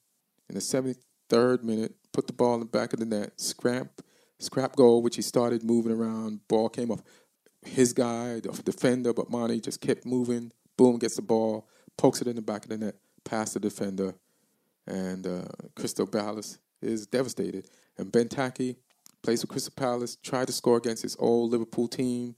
[0.49, 4.01] in the 73rd minute, put the ball in the back of the net, scrap,
[4.39, 6.39] scrap goal, which he started moving around.
[6.47, 7.03] Ball came off
[7.63, 10.51] his guy, the defender, but Mane just kept moving.
[10.77, 14.15] Boom, gets the ball, pokes it in the back of the net, past the defender,
[14.87, 17.67] and uh, Crystal Palace is devastated.
[17.97, 18.75] And Benteke
[19.21, 22.35] plays for Crystal Palace, tried to score against his old Liverpool team.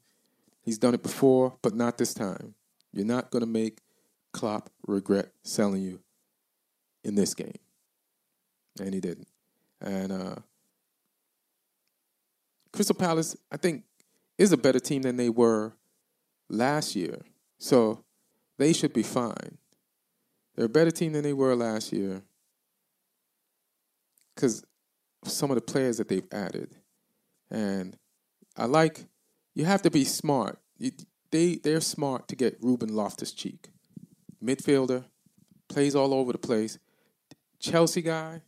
[0.62, 2.56] He's done it before, but not this time.
[2.92, 3.80] You're not going to make
[4.32, 6.00] Klopp regret selling you
[7.04, 7.58] in this game.
[8.80, 9.28] And he didn't.
[9.82, 10.36] And uh,
[12.72, 13.84] Crystal Palace, I think,
[14.38, 15.74] is a better team than they were
[16.50, 17.22] last year.
[17.60, 18.04] So
[18.58, 19.58] they should be fine.
[20.56, 22.24] They're a better team than they were last year
[24.36, 24.64] because
[25.26, 26.76] some of the players that they've added.
[27.50, 27.98] And
[28.58, 29.06] I like
[29.54, 30.60] you have to be smart.
[30.78, 30.92] You,
[31.32, 33.70] they they're smart to get Ruben Loftus Cheek,
[34.44, 35.06] midfielder,
[35.70, 36.78] plays all over the place.
[37.60, 38.42] Chelsea guy,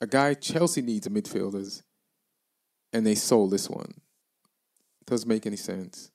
[0.00, 1.82] a guy Chelsea needs a midfielders,
[2.92, 3.94] and they sold this one.
[5.06, 6.10] Doesn't make any sense.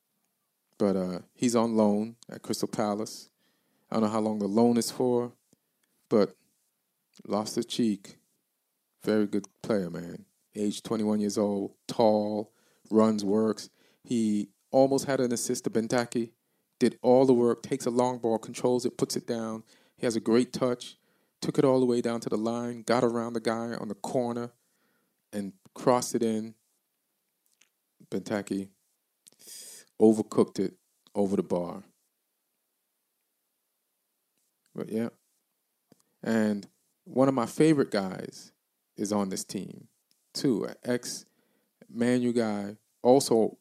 [0.78, 3.30] But uh, he's on loan at Crystal Palace.
[3.90, 5.32] I don't know how long the loan is for,
[6.10, 6.36] but
[7.28, 8.18] Loftus Cheek,
[9.04, 10.26] very good player, man.
[10.56, 12.52] Age 21 years old, tall,
[12.89, 13.70] runs, works.
[14.04, 16.32] He almost had an assist to Benteke,
[16.80, 19.63] did all the work, takes a long ball, controls it, puts it down.
[19.98, 20.98] He has a great touch,
[21.42, 23.96] took it all the way down to the line, got around the guy on the
[23.96, 24.52] corner,
[25.32, 26.56] and crossed it in.
[28.10, 28.70] Benteke
[30.02, 30.74] overcooked it
[31.16, 31.84] over the bar.
[34.76, 35.10] But yeah.
[36.24, 36.68] And
[37.04, 38.52] one of my favorite guys
[38.96, 39.88] is on this team,
[40.34, 40.66] too.
[40.66, 41.26] An ex
[41.94, 43.58] Man U guy, also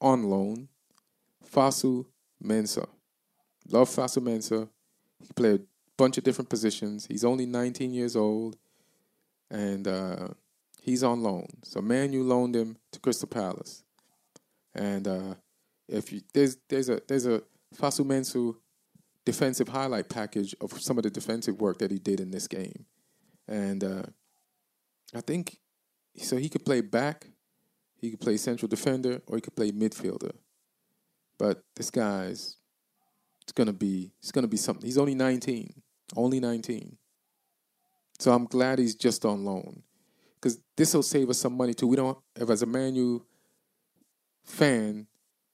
[0.00, 0.68] on loan,
[1.52, 2.06] Fosu
[2.42, 2.88] Mensah.
[3.68, 4.68] Love Fosu Mensah.
[5.20, 5.64] He played a
[5.96, 7.06] bunch of different positions.
[7.06, 8.56] He's only 19 years old,
[9.50, 10.28] and uh,
[10.80, 11.46] he's on loan.
[11.62, 13.84] So Man U loaned him to Crystal Palace,
[14.74, 15.34] and uh,
[15.88, 17.42] if you, there's there's a there's a
[17.74, 18.54] Fosu Mensah
[19.26, 22.86] defensive highlight package of some of the defensive work that he did in this game,
[23.46, 24.02] and uh,
[25.14, 25.58] I think
[26.16, 27.26] so he could play back,
[28.00, 30.32] he could play central defender, or he could play midfielder.
[31.38, 32.56] But this guy's
[33.42, 34.86] it's gonna be it's gonna be something.
[34.86, 35.82] He's only 19,
[36.16, 36.96] only 19.
[38.18, 39.82] So I'm glad he's just on loan
[40.36, 41.86] because this will save us some money too.
[41.86, 43.26] We don't, if as a Man U
[44.44, 45.06] fan,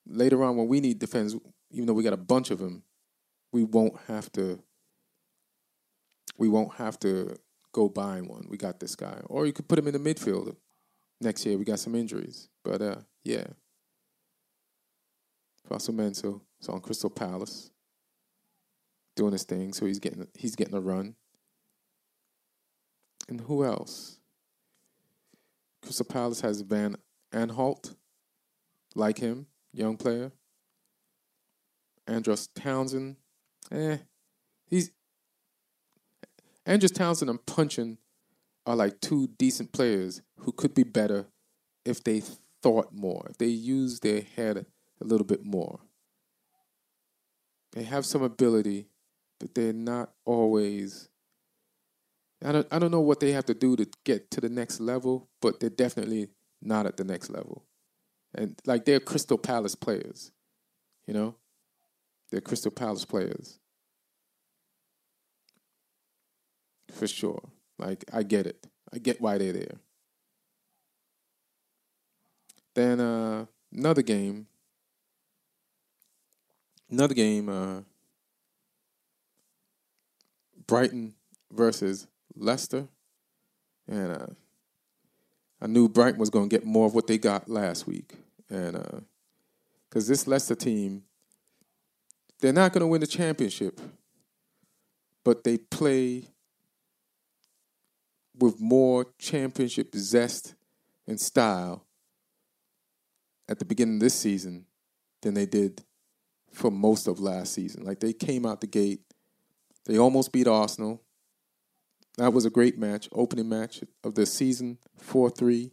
[0.07, 1.35] later on when we need defense,
[1.71, 2.83] even though we got a bunch of them,
[3.53, 4.63] we won't have to.
[6.39, 7.37] We won't have to
[7.73, 8.47] go buying one.
[8.49, 10.57] We got this guy, or you could put him in the midfield.
[11.21, 13.45] Next year we got some injuries, but uh, yeah.
[15.69, 17.71] Fosu Mensah is on Crystal Palace,
[19.15, 21.15] doing his thing, so he's getting he's getting a run.
[23.29, 24.19] And who else?
[25.83, 26.97] Crystal Palace has Van
[27.33, 27.95] Aanholt,
[28.95, 30.33] like him young player.
[32.07, 33.17] Andros Townsend,
[33.73, 33.99] eh,
[34.67, 34.91] he's
[36.65, 37.99] Andros Townsend and Puncheon
[38.67, 41.27] are like two decent players who could be better
[41.85, 42.23] if they
[42.63, 44.67] thought more, if they used their head
[45.01, 45.81] a little bit more.
[47.73, 48.87] They have some ability,
[49.41, 51.09] but they're not always.
[52.45, 54.81] I don't, I don't know what they have to do to get to the next
[54.81, 56.29] level, but they're definitely
[56.61, 57.65] not at the next level
[58.35, 60.33] and like they're Crystal Palace players,
[61.07, 61.35] you know,
[62.31, 63.59] they're Crystal Palace players
[66.93, 67.43] for sure.
[67.79, 69.77] Like I get it, I get why they're there.
[72.75, 74.47] Then uh, another game,
[76.91, 77.49] another game.
[77.49, 77.81] Uh,
[80.67, 81.15] Brighton
[81.51, 82.87] versus Leicester,
[83.87, 84.27] and uh,
[85.61, 88.15] I knew Brighton was going to get more of what they got last week,
[88.49, 88.73] and
[89.89, 91.03] because uh, this Leicester team,
[92.41, 93.81] they're not going to win the championship,
[95.25, 96.25] but they play
[98.39, 100.55] with more championship zest
[101.07, 101.87] and style
[103.49, 104.67] at the beginning of this season
[105.21, 105.83] than they did
[106.53, 107.85] for most of last season.
[107.85, 109.01] Like they came out the gate,
[109.87, 111.03] they almost beat Arsenal.
[112.19, 115.73] That was a great match, opening match of the season, 4 3.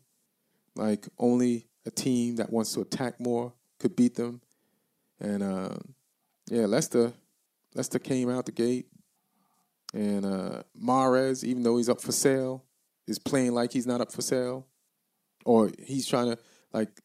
[0.75, 4.41] Like, only a team that wants to attack more could beat them.
[5.19, 5.75] And uh,
[6.49, 7.13] yeah, Leicester,
[7.75, 8.87] Leicester came out the gate.
[9.93, 12.63] And uh, Mahrez, even though he's up for sale,
[13.07, 14.67] is playing like he's not up for sale.
[15.45, 16.37] Or he's trying to,
[16.73, 17.01] like,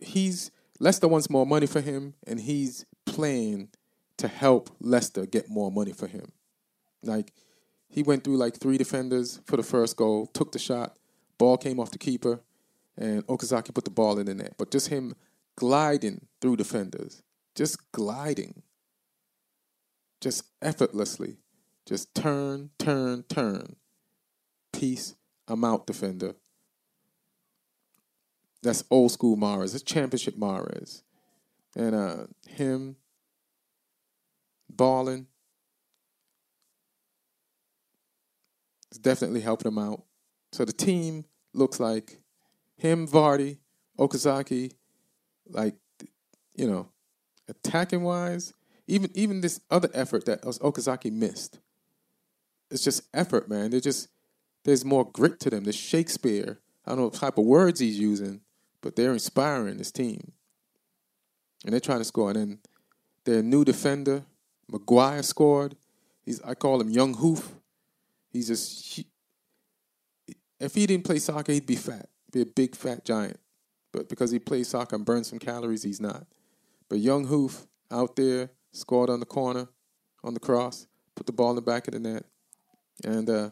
[0.00, 3.70] he's, Leicester wants more money for him, and he's playing
[4.18, 6.32] to help Leicester get more money for him.
[7.02, 7.32] Like,
[7.88, 10.96] he went through like three defenders for the first goal, took the shot,
[11.38, 12.40] ball came off the keeper,
[12.96, 14.54] and Okazaki put the ball in the net.
[14.58, 15.14] But just him
[15.56, 17.22] gliding through defenders,
[17.54, 18.62] just gliding,
[20.20, 21.38] just effortlessly,
[21.88, 23.76] just turn, turn, turn.
[24.72, 25.14] Peace,
[25.46, 26.34] I'm out, defender.
[28.62, 29.74] That's old school Mahrez.
[29.74, 31.02] It's championship Mahrez.
[31.76, 32.96] And uh, him
[34.68, 35.26] balling,
[38.90, 40.02] It's definitely helping him out.
[40.52, 42.20] So the team looks like
[42.76, 43.58] him, Vardy,
[43.98, 44.72] Okazaki,
[45.46, 45.76] like,
[46.54, 46.88] you know,
[47.48, 48.54] attacking wise,
[48.86, 51.60] Even even this other effort that Okazaki missed.
[52.70, 53.70] It's just effort, man.
[53.70, 54.08] They're just
[54.64, 55.64] there's more grit to them.
[55.64, 56.58] There's Shakespeare.
[56.84, 58.40] I don't know what type of words he's using,
[58.82, 60.32] but they're inspiring this team.
[61.64, 62.30] And they're trying to score.
[62.30, 62.58] And then
[63.24, 64.24] their new defender,
[64.70, 65.76] Maguire, scored.
[66.24, 67.54] He's I call him Young Hoof.
[68.30, 69.06] He's just he,
[70.60, 73.38] if he didn't play soccer, he'd be fat, be a big fat giant.
[73.92, 76.26] But because he plays soccer and burns some calories, he's not.
[76.88, 79.68] But Young Hoof out there scored on the corner,
[80.22, 82.24] on the cross, put the ball in the back of the net,
[83.04, 83.50] and uh,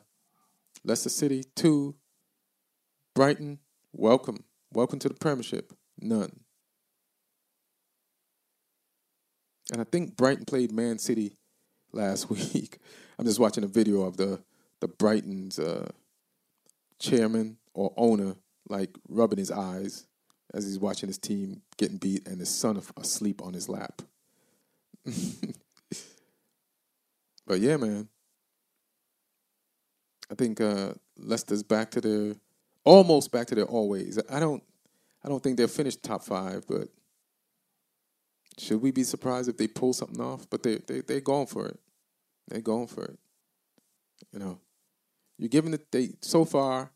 [0.85, 1.95] Leicester City two,
[3.15, 3.59] Brighton
[3.93, 6.41] welcome, welcome to the Premiership, none.
[9.73, 11.37] And I think Brighton played Man City
[11.93, 12.79] last week.
[13.19, 14.43] I'm just watching a video of the
[14.81, 15.89] the Brighton's uh,
[16.99, 18.37] chairman or owner
[18.69, 20.07] like rubbing his eyes
[20.53, 24.03] as he's watching his team getting beat and his son asleep on his lap.
[27.47, 28.09] but yeah, man.
[30.31, 32.35] I think uh, Leicester's back to their
[32.85, 34.19] almost back to their always.
[34.31, 34.62] I don't
[35.25, 36.89] I don't think they'll finish top five, but
[38.59, 40.49] should we be surprised if they pull something off?
[40.49, 41.79] But they they they're going for it.
[42.49, 43.19] They're going for it.
[44.33, 44.61] You know.
[45.39, 46.93] You're giving the they so far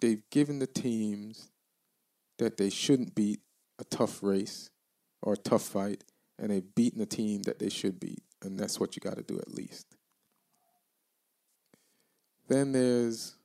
[0.00, 1.50] they've given the teams
[2.38, 3.40] that they shouldn't beat
[3.78, 4.70] a tough race
[5.20, 6.04] or a tough fight,
[6.38, 9.22] and they've beaten the team that they should beat, and that's what you got to
[9.22, 9.97] do at least.
[12.48, 13.36] Then there's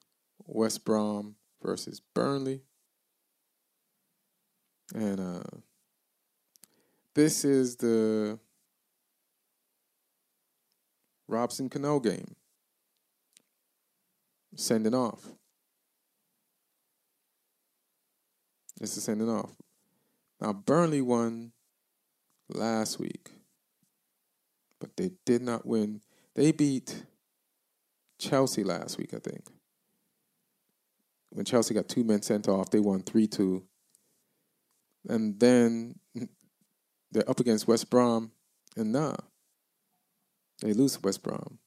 [0.45, 2.61] West Brom versus Burnley,
[4.95, 5.57] and uh,
[7.13, 8.39] this is the
[11.27, 12.35] Robson-Kanu game
[14.55, 15.25] sending off.
[18.79, 19.51] This is sending off.
[20.39, 21.51] Now, Burnley won
[22.49, 23.31] last week,
[24.79, 26.01] but they did not win.
[26.35, 27.03] They beat
[28.23, 29.43] Chelsea last week, I think.
[31.29, 33.63] When Chelsea got two men sent off, they won 3 2.
[35.09, 35.95] And then
[37.11, 38.31] they're up against West Brom,
[38.77, 39.15] and nah,
[40.61, 41.59] they lose to West Brom.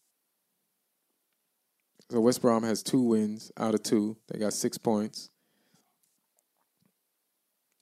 [2.11, 4.17] So West Brom has two wins out of two.
[4.29, 5.31] They got six points.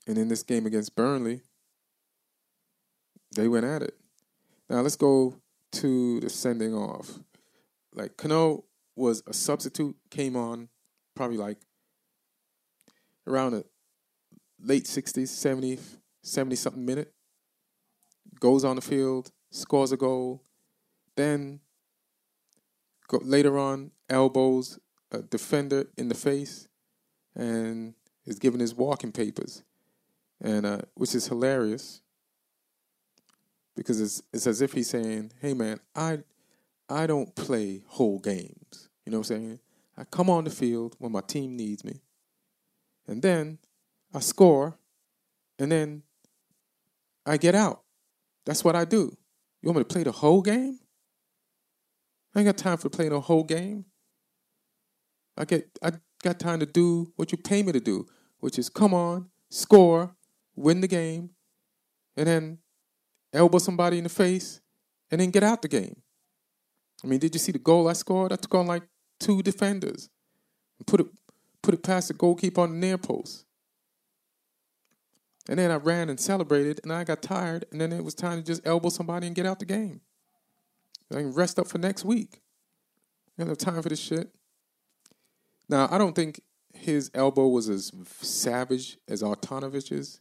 [0.07, 1.43] And in this game against Burnley,
[3.35, 3.95] they went at it.
[4.69, 5.37] Now let's go
[5.73, 7.19] to the sending off.
[7.95, 8.65] Like Kanu
[8.97, 10.69] was a substitute, came on
[11.15, 11.59] probably like
[13.27, 13.65] around the
[14.61, 15.79] late 60s, 70,
[16.23, 17.13] 70 something minute.
[18.41, 20.43] Goes on the field, scores a goal.
[21.17, 21.61] Then
[23.07, 24.79] go, later on, elbows
[25.13, 26.69] a defender in the face
[27.37, 27.95] and
[28.27, 29.63] is given his walking papers,
[30.41, 32.01] and uh, which is hilarious
[33.77, 36.21] because it's it's as if he's saying, "Hey man, I
[36.89, 38.89] I don't play whole games.
[39.05, 39.61] You know what I'm saying?
[39.97, 42.01] I come on the field when my team needs me,
[43.07, 43.59] and then
[44.13, 44.79] I score,
[45.59, 46.03] and then
[47.25, 47.83] I get out.
[48.45, 49.17] That's what I do.
[49.63, 50.79] You want me to play the whole game?
[52.35, 53.85] I ain't got time for playing a whole game.
[55.37, 55.93] I get I
[56.23, 58.07] got time to do what you pay me to do,
[58.41, 60.17] which is come on, score,
[60.57, 61.31] win the game,
[62.17, 62.59] and then
[63.33, 64.61] elbow somebody in the face,
[65.11, 66.03] and then get out the game.
[67.05, 68.33] I mean, did you see the goal I scored?
[68.33, 68.83] I took on like
[69.21, 70.09] two defenders
[70.79, 71.07] and put it
[71.63, 73.45] put it past the goalkeeper on the near post.
[75.49, 78.39] And then I ran and celebrated, and I got tired, and then it was time
[78.39, 80.01] to just elbow somebody and get out the game.
[81.11, 82.41] I can rest up for next week.
[83.39, 84.31] I don't have time for this shit.
[85.69, 86.41] Now, I don't think
[86.73, 90.21] his elbow was as savage as Arnautovic's.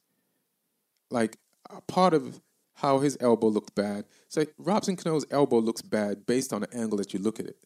[1.10, 1.38] Like,
[1.70, 2.42] a part of
[2.76, 4.06] how his elbow looked bad.
[4.28, 7.58] So Robson-Kanu's elbow looks bad based on the angle that you look at it.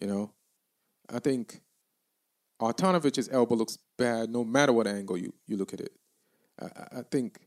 [0.00, 0.32] You know,
[1.12, 1.62] I think
[2.60, 5.92] Arnautovic's elbow looks bad no matter what angle you, you look at it.
[6.60, 7.40] I, I think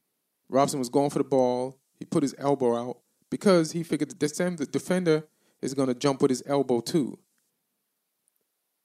[0.49, 1.77] Robson was going for the ball.
[1.97, 2.97] He put his elbow out
[3.29, 5.27] because he figured the defender
[5.61, 7.19] is going to jump with his elbow too.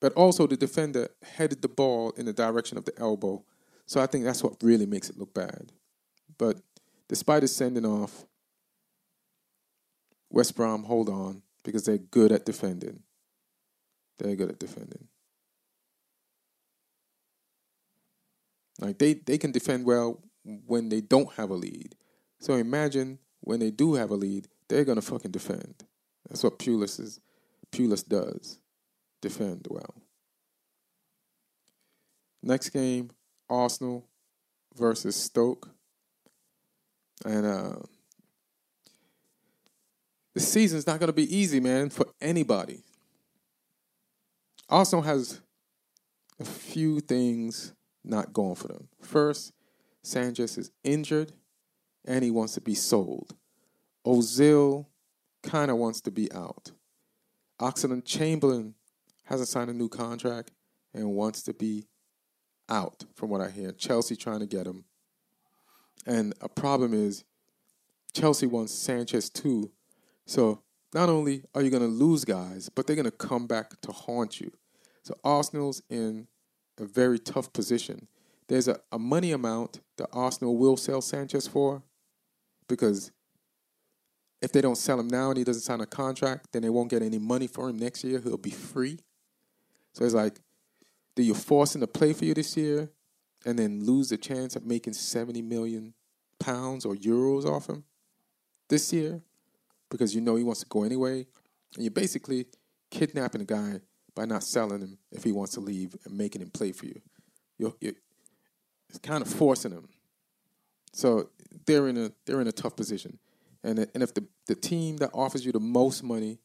[0.01, 3.43] But also, the defender headed the ball in the direction of the elbow.
[3.87, 5.73] So I think that's what really makes it look bad.
[6.37, 6.61] But
[7.15, 8.27] despite his sending off,
[10.31, 13.05] West Brom hold on because they're good at defending.
[14.19, 15.07] They're good at defending.
[18.81, 20.25] Like they, they can defend well
[20.67, 21.95] when they don't have a lead.
[22.41, 25.85] So imagine when they do have a lead, they're gonna fucking defend.
[26.29, 27.21] That's what Pulis is
[27.71, 28.59] Pulis does
[29.23, 29.95] defend well.
[32.43, 33.13] Next game,
[33.49, 34.05] Arsenal
[34.75, 35.74] versus Stoke.
[37.25, 37.77] And uh,
[40.35, 42.83] the season's not going to be easy, man, for anybody.
[44.69, 45.41] Arsenal has
[46.41, 47.73] a few things
[48.05, 48.89] not going for them.
[49.01, 49.53] First,
[50.03, 51.33] Sanchez is injured
[52.05, 53.35] and he wants to be sold.
[54.07, 54.87] Ozil
[55.43, 56.73] kind of wants to be out.
[57.61, 58.75] Oxlade Chamberlain
[59.25, 60.51] hasn't signed a new contract
[60.93, 61.87] and wants to be
[62.69, 63.73] out, from what I hear.
[63.73, 64.85] Chelsea trying to get him.
[66.07, 67.25] And a problem is
[68.13, 69.71] Chelsea wants Sanchez too.
[70.27, 73.81] So not only are you going to lose guys, but they're going to come back
[73.83, 74.53] to haunt you.
[75.03, 76.29] So Arsenal's in
[76.79, 78.09] a very tough position.
[78.49, 81.83] There's a, a money amount that Arsenal will sell Sanchez for
[82.69, 83.11] because
[84.41, 86.91] if they don't sell him now and he doesn't sign a contract, then they won't
[86.91, 88.21] get any money for him next year.
[88.21, 88.99] He'll be free.
[89.93, 90.39] So it's like,
[91.17, 92.91] do you force him to play for you this year
[93.45, 95.95] and then lose the chance of making 70 million
[96.39, 97.85] pounds or euros off him
[98.69, 99.21] this year
[99.91, 101.27] because you know he wants to go anyway?
[101.75, 102.47] And you're basically
[102.91, 103.81] kidnapping a guy
[104.15, 107.01] by not selling him if he wants to leave and making him play for you.
[107.59, 107.95] You're, you're
[108.89, 109.89] it's kind of forcing him.
[110.93, 111.31] So
[111.67, 113.19] they're in a they're in a tough position,
[113.65, 116.39] and and if the the team that offers you the most money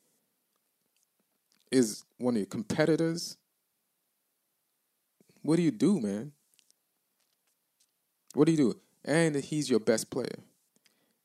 [1.71, 3.37] is one of your competitors,
[5.43, 6.31] what do you do, man?
[8.39, 8.79] What do you do?
[9.03, 10.39] And he's your best player,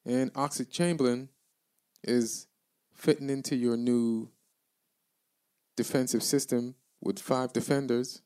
[0.04, 1.28] and Oxlade Chamberlain
[2.02, 2.48] is
[2.92, 4.30] fitting into your new
[5.76, 8.20] defensive system with five defenders,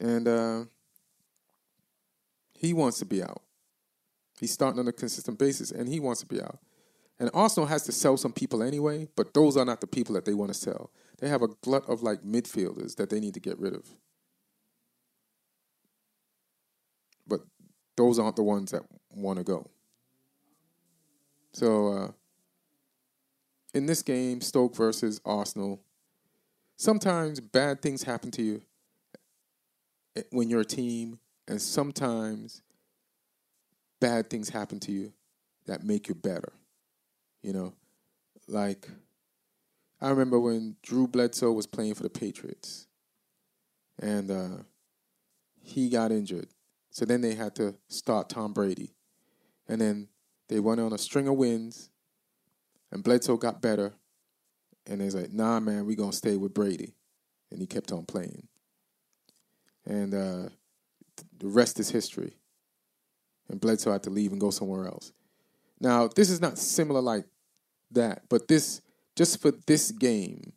[0.00, 0.64] and uh,
[2.54, 3.42] he wants to be out.
[4.40, 6.58] He's starting on a consistent basis, and he wants to be out.
[7.20, 10.24] And Arsenal has to sell some people anyway, but those are not the people that
[10.24, 10.90] they want to sell.
[11.20, 13.94] They have a glut of like midfielders that they need to get rid of.
[17.26, 17.40] But
[17.96, 19.70] those aren't the ones that want to go.
[21.52, 22.08] So uh,
[23.74, 25.80] in this game, Stoke versus Arsenal,
[26.76, 28.62] sometimes bad things happen to you
[30.16, 32.62] eh, when you're a team, and sometimes
[34.00, 35.12] bad things happen to you
[35.66, 36.52] that make you better.
[37.42, 37.72] You know,
[38.48, 38.88] like
[40.00, 42.86] I remember when Drew Bledsoe was playing for the Patriots,
[43.98, 44.62] and uh,
[45.62, 46.48] he got injured.
[46.94, 48.94] So then they had to start Tom Brady,
[49.68, 50.06] and then
[50.48, 51.90] they went on a string of wins,
[52.92, 53.94] and Bledsoe got better,
[54.86, 56.94] and they was like, "Nah, man, we gonna stay with Brady,"
[57.50, 58.46] and he kept on playing,
[59.84, 60.48] and uh,
[61.36, 62.36] the rest is history.
[63.48, 65.12] And Bledsoe had to leave and go somewhere else.
[65.80, 67.24] Now, this is not similar like
[67.90, 68.82] that, but this
[69.16, 70.52] just for this game,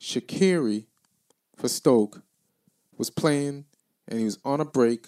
[0.00, 0.86] Shaqiri
[1.54, 2.22] for Stoke
[2.96, 3.66] was playing
[4.08, 5.06] and he was on a break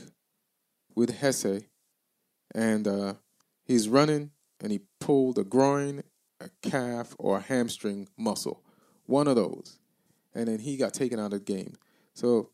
[0.95, 1.64] with Jesé
[2.55, 3.14] and uh,
[3.64, 4.30] he's running
[4.61, 6.03] and he pulled a groin,
[6.40, 8.62] a calf, or a hamstring muscle.
[9.07, 9.78] One of those.
[10.34, 11.74] And then he got taken out of the game.
[12.14, 12.51] So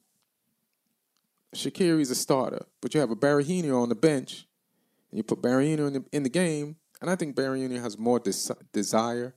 [1.55, 4.47] Shaqiri's a starter, but you have a Berahino on the bench,
[5.11, 8.18] and you put Berahino in the, in the game, and I think Berahino has more
[8.18, 9.34] des- desire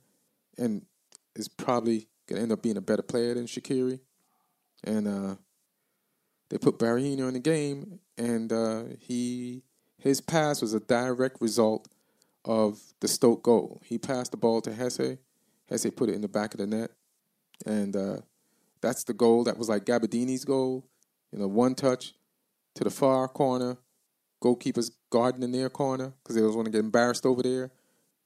[0.58, 0.84] and
[1.36, 4.00] is probably going to end up being a better player than Shaqiri.
[4.84, 5.36] And uh,
[6.52, 9.62] they put Berahino in the game, and uh, he
[9.98, 11.88] his pass was a direct result
[12.44, 13.80] of the Stoke goal.
[13.84, 15.16] He passed the ball to Jesé.
[15.70, 16.90] Jesé put it in the back of the net,
[17.64, 18.18] and uh,
[18.82, 19.44] that's the goal.
[19.44, 20.84] That was like Gabbiadini's goal
[21.32, 22.12] you know, one touch
[22.74, 23.78] to the far corner,
[24.42, 27.70] goalkeepers guarding in their corner because they don't want to get embarrassed over there.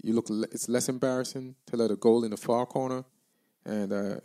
[0.02, 3.04] You look, it's less embarrassing to let a goal in the far corner,
[3.64, 4.16] and uh,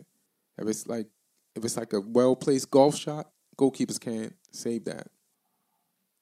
[0.58, 1.06] if it's like
[1.54, 5.08] if it's like a well placed golf shot, goalkeepers can't save that.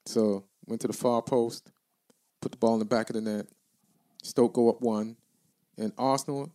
[0.05, 1.71] So went to the far post,
[2.41, 3.47] put the ball in the back of the net.
[4.23, 5.15] Stoke go up one,
[5.77, 6.51] and Arsenal.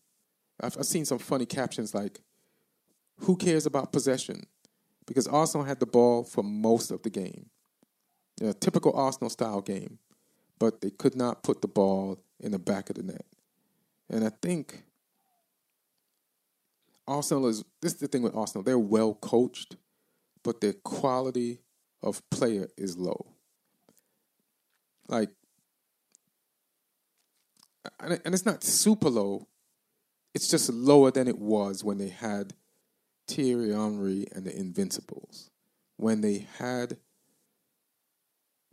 [0.61, 2.20] I've, I've seen some funny captions like,
[3.20, 4.47] "Who cares about possession?
[5.07, 7.47] because Arsenal had the ball for most of the game.
[8.41, 9.99] Know, typical Arsenal style game,
[10.59, 13.24] but they could not put the ball in the back of the net.
[14.11, 14.83] And I think
[17.09, 18.62] Arsenal is this is the thing with Arsenal.
[18.62, 19.77] They're well coached,
[20.47, 21.59] but their quality
[22.01, 23.26] of player is low.
[25.09, 25.30] Like
[27.99, 29.49] and it's not super low.
[30.34, 32.53] It's just lower than it was when they had
[33.26, 35.51] Thierry Henry and the Invincibles
[35.97, 36.97] when they had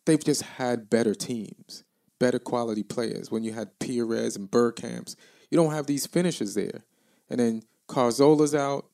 [0.06, 1.84] they've just had better teams,
[2.20, 3.32] better quality players.
[3.32, 5.16] When you had Pires and Bergkamps,
[5.50, 6.84] you don't have these finishers there.
[7.30, 8.86] And then Cazorla's out,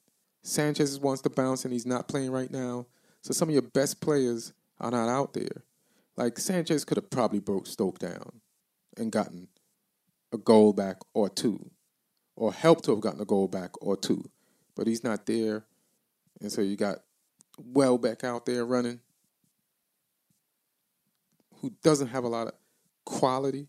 [0.41, 2.87] Sanchez wants to bounce and he's not playing right now.
[3.21, 5.63] So some of your best players are not out there.
[6.15, 8.41] Like Sanchez could have probably broke Stoke down
[8.97, 9.47] and gotten
[10.31, 11.71] a goal back or two,
[12.35, 14.29] or helped to have gotten a goal back or two.
[14.75, 15.65] But he's not there.
[16.41, 16.99] And so you got
[17.57, 18.99] Welbeck out there running,
[21.55, 22.53] who doesn't have a lot of
[23.05, 23.67] quality,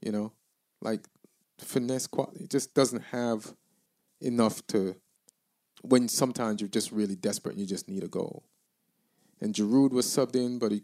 [0.00, 0.32] you know,
[0.80, 1.06] like
[1.58, 2.46] finesse quality.
[2.48, 3.54] Just doesn't have
[4.20, 4.96] enough to
[5.84, 8.42] when sometimes you're just really desperate and you just need a goal.
[9.40, 10.82] And Giroud was subbed in, but he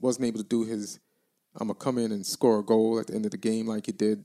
[0.00, 0.98] wasn't able to do his
[1.56, 3.86] I'm gonna come in and score a goal at the end of the game like
[3.86, 4.24] he did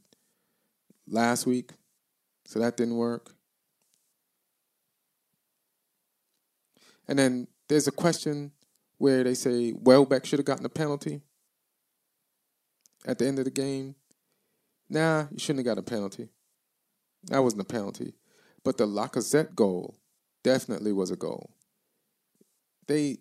[1.07, 1.71] last week.
[2.45, 3.33] So that didn't work.
[7.07, 8.51] And then there's a question
[8.97, 11.21] where they say Welbeck should have gotten a penalty
[13.05, 13.95] at the end of the game.
[14.89, 16.29] Nah, you shouldn't have got a penalty.
[17.25, 18.13] That wasn't a penalty.
[18.63, 19.95] But the Lacazette goal
[20.45, 21.49] definitely was a goal.
[22.87, 23.17] They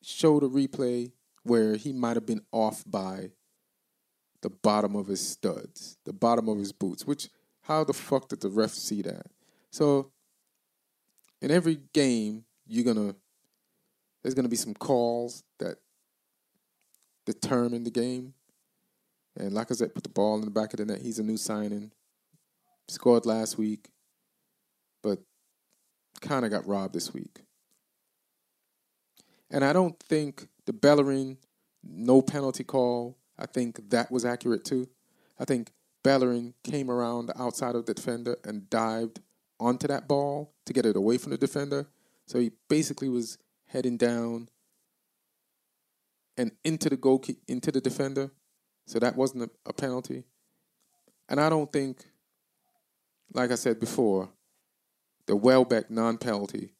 [0.00, 1.10] showed a replay
[1.42, 3.30] where he might have been off by
[4.42, 7.28] the bottom of his studs, the bottom of his boots, which
[7.62, 9.26] how the fuck did the ref see that?
[9.72, 10.12] So
[11.42, 13.16] in every game, you're gonna
[14.22, 15.78] there's gonna be some calls that
[17.24, 18.34] determine the game.
[19.36, 21.02] And Lacazette put the ball in the back of the net.
[21.02, 21.90] He's a new signing.
[22.88, 23.90] Scored last week,
[25.02, 25.18] but
[26.20, 27.42] kind of got robbed this week.
[29.50, 31.38] And I don't think the Bellerin
[31.88, 34.88] no penalty call, I think that was accurate too.
[35.38, 39.20] I think Bellerin came around the outside of the defender and dived
[39.58, 41.86] onto that ball to get it away from the defender.
[42.26, 44.48] So he basically was heading down
[46.36, 48.30] and into the goal into the defender.
[48.86, 50.24] So that wasn't a, a penalty.
[51.28, 52.04] And I don't think,
[53.32, 54.28] like I said before,
[55.26, 56.72] the Welbeck non-penalty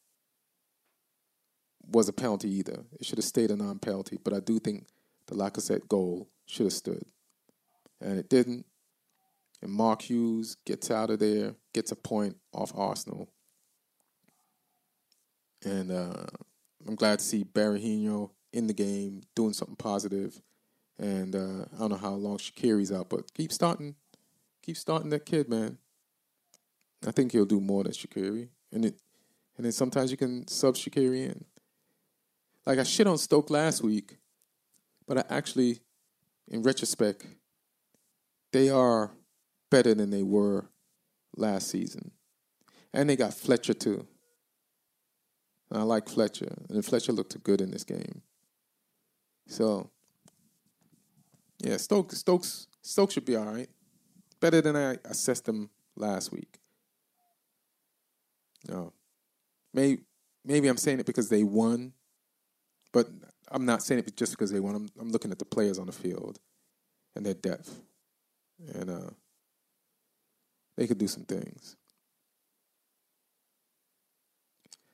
[1.89, 2.85] was a penalty either.
[2.99, 4.87] It should have stayed a non-penalty, but I do think
[5.27, 7.05] the Lacazette goal should have stood,
[8.01, 8.65] and it didn't.
[9.61, 13.29] And Mark Hughes gets out of there, gets a point off Arsenal,
[15.65, 16.25] and uh,
[16.87, 20.41] I'm glad to see Berahino in the game doing something positive.
[20.99, 23.95] And uh, I don't know how long Shaqiri's out, but keep starting,
[24.63, 25.77] keep starting that kid, man.
[27.05, 28.95] I think he'll do more than Shaqiri, and it,
[29.55, 31.45] and then sometimes you can sub Shaqiri in.
[32.65, 34.17] Like I shit on Stoke last week,
[35.07, 35.79] but I actually,
[36.47, 37.25] in retrospect,
[38.51, 39.11] they are
[39.69, 40.69] better than they were
[41.35, 42.11] last season,
[42.93, 44.07] and they got Fletcher too.
[45.69, 48.21] And I like Fletcher, and Fletcher looked good in this game.
[49.47, 49.89] So,
[51.59, 53.69] yeah, Stoke Stokes, Stokes should be all right.
[54.39, 56.59] Better than I assessed them last week.
[58.67, 58.93] No,
[59.73, 60.01] maybe
[60.45, 61.93] maybe I'm saying it because they won
[62.97, 63.09] but
[63.51, 64.75] I'm not saying it just because they won.
[64.75, 66.39] I'm, I'm looking at the players on the field
[67.15, 67.79] and their depth.
[68.73, 69.09] And uh,
[70.75, 71.75] they could do some things.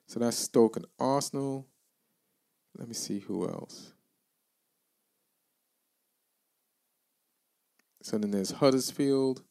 [0.08, 1.66] So that's Stoke and Arsenal.
[2.78, 3.94] Let me see who else.
[8.02, 9.44] So then there's Huddersfield,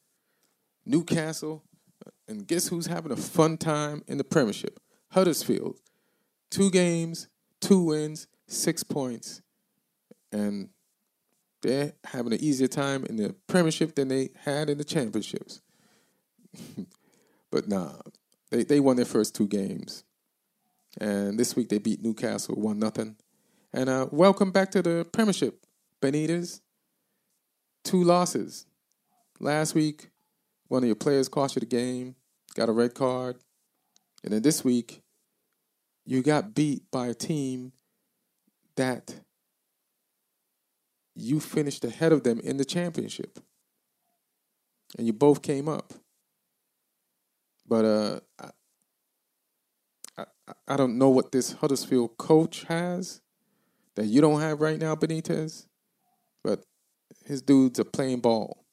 [0.85, 1.65] Newcastle,
[2.29, 4.81] and guess who's having a fun time in the Premiership?
[5.11, 5.79] Huddersfield.
[6.51, 7.29] Two games,
[7.61, 9.43] two wins, six points,
[10.31, 10.68] and
[11.62, 15.62] they're having an easier time in the Premiership than they had in the Championships.
[17.51, 17.93] but nah,
[18.51, 20.05] they they won their first two games,
[21.01, 23.16] and this week they beat Newcastle one nothing.
[23.73, 25.64] And uh, welcome back to the Premiership,
[26.03, 26.61] Benitez.
[27.85, 28.66] Two losses.
[29.41, 30.12] Last week,
[30.73, 32.14] one of your players cost you the game,
[32.55, 33.37] got a red card,
[34.25, 35.03] and then this week,
[36.07, 37.73] you got beat by a team
[38.77, 39.16] that
[41.14, 43.39] you finished ahead of them in the championship.
[44.97, 45.93] And you both came up.
[47.68, 48.49] But uh, I,
[50.16, 53.20] I, I don't know what this Huddersfield coach has
[53.97, 55.66] that you don't have right now, Benitez.
[56.43, 56.64] But
[57.27, 58.64] his dudes are playing ball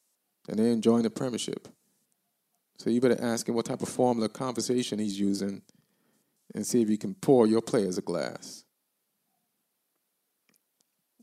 [0.47, 1.67] and they're enjoying the premiership.
[2.79, 5.61] So you better ask him what type of formula conversation he's using
[6.55, 8.63] and see if you can pour your players a glass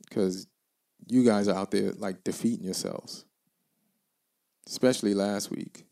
[0.07, 0.47] because
[1.09, 3.25] you guys are out there like defeating yourselves,
[4.67, 5.87] especially last week.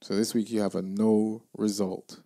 [0.00, 2.20] So this week you have a no result.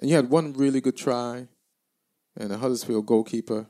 [0.00, 1.48] And you had one really good try,
[2.36, 3.66] and the Huddersfield goalkeeper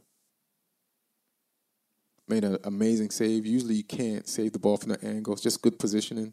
[2.33, 3.45] made an amazing save.
[3.45, 5.35] Usually you can't save the ball from the angle.
[5.35, 6.33] It's just good positioning.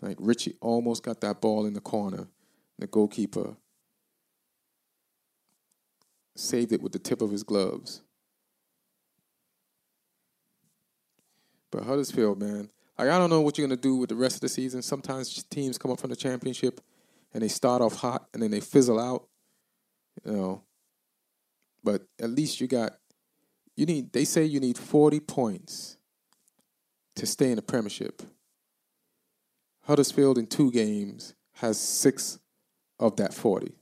[0.00, 2.28] Like Ritchie almost got that ball in the corner.
[2.78, 3.56] The goalkeeper
[6.34, 8.00] saved it with the tip of his gloves.
[11.70, 14.40] But Huddersfield, man, like I don't know what you're gonna do with the rest of
[14.40, 14.80] the season.
[14.80, 16.80] Sometimes teams come up from the championship
[17.34, 19.28] and they start off hot and then they fizzle out.
[20.24, 20.62] You know.
[21.84, 22.92] But at least you got
[23.78, 25.98] you need they say you need 40 points
[27.14, 28.22] to stay in the premiership.
[29.84, 32.40] Huddersfield in two games has 6
[32.98, 33.76] of that 40.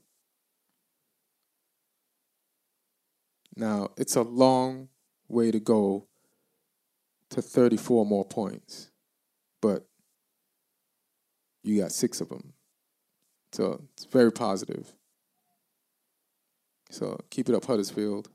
[3.55, 4.89] Now, it's a long
[5.27, 6.05] way to go
[7.31, 8.91] to 34 more points,
[9.63, 9.87] but
[11.63, 12.53] you got six of them.
[13.51, 14.93] So it's very positive.
[16.91, 18.29] So keep it up, Huddersfield.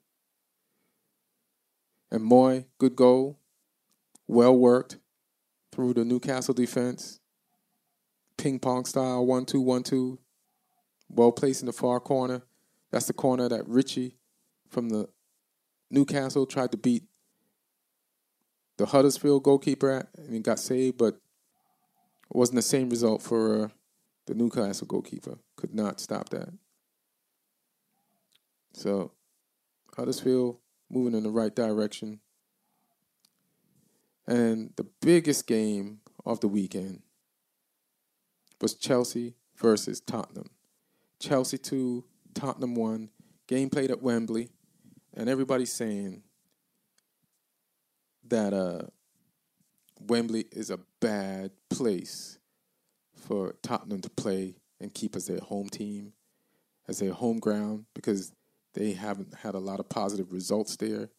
[2.12, 3.38] And Mooy, good goal.
[4.28, 4.98] Well worked
[5.72, 7.20] through the Newcastle defense.
[8.36, 10.18] Ping pong style, one two one two.
[11.08, 12.42] Well placed in the far corner.
[12.90, 14.18] That's the corner that Ritchie
[14.68, 15.08] from the
[15.90, 17.04] Newcastle tried to beat
[18.76, 23.64] the Huddersfield goalkeeper at, and he got saved, but it wasn't the same result for
[23.64, 23.68] uh,
[24.26, 25.38] the Newcastle goalkeeper.
[25.56, 26.50] Could not stop that.
[28.74, 29.12] So
[29.96, 30.58] Huddersfield
[30.92, 32.20] moving in the right direction.
[34.26, 37.02] And the biggest game of the weekend
[38.60, 40.50] was Chelsea versus Tottenham.
[41.18, 43.08] Chelsea 2, Tottenham 1.
[43.48, 44.50] Game played at Wembley.
[45.14, 46.22] And everybody's saying
[48.28, 48.82] that uh,
[50.00, 52.38] Wembley is a bad place
[53.14, 56.12] for Tottenham to play and keep as their home team,
[56.88, 58.32] as their home ground, because
[58.74, 61.10] they haven't had a lot of positive results there.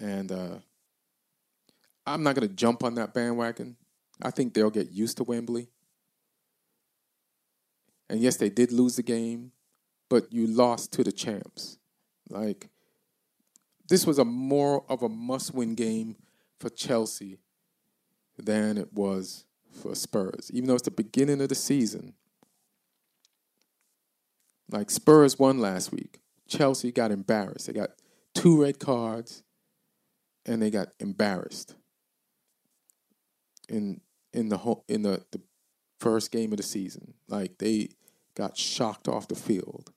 [0.00, 0.56] And uh,
[2.06, 3.76] I'm not going to jump on that bandwagon.
[4.22, 5.68] I think they'll get used to Wembley.
[8.08, 9.52] And yes, they did lose the game,
[10.08, 11.78] but you lost to the champs.
[12.30, 12.68] Like,
[13.88, 16.16] this was a more of a must win game
[16.58, 17.38] for Chelsea
[18.38, 20.50] than it was for Spurs.
[20.52, 22.14] Even though it's the beginning of the season.
[24.70, 26.20] Like Spurs won last week.
[26.48, 27.66] Chelsea got embarrassed.
[27.66, 27.90] They got
[28.34, 29.42] two red cards
[30.44, 31.74] and they got embarrassed
[33.68, 34.00] in
[34.32, 35.40] in the whole, in the, the
[35.98, 37.14] first game of the season.
[37.28, 37.88] Like they
[38.34, 39.92] got shocked off the field.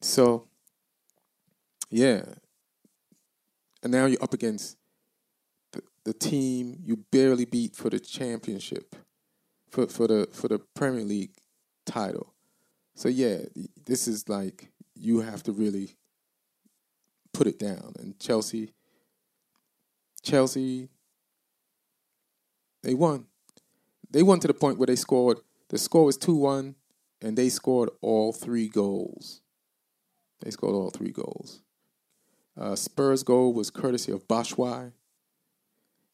[0.00, 0.48] So
[1.90, 2.22] yeah.
[3.82, 4.76] And now you're up against
[5.72, 8.96] the, the team you barely beat for the championship,
[9.68, 11.34] for for the for the Premier League
[11.84, 12.32] title.
[12.94, 13.38] So yeah,
[13.84, 15.96] this is like you have to really
[17.32, 17.92] put it down.
[17.98, 18.72] And Chelsea,
[20.22, 20.88] Chelsea,
[22.82, 23.26] they won.
[24.10, 25.38] They won to the point where they scored.
[25.68, 26.74] The score was two one,
[27.20, 29.40] and they scored all three goals.
[30.40, 31.62] They scored all three goals.
[32.60, 34.92] Uh, Spurs goal was courtesy of Batshuayi.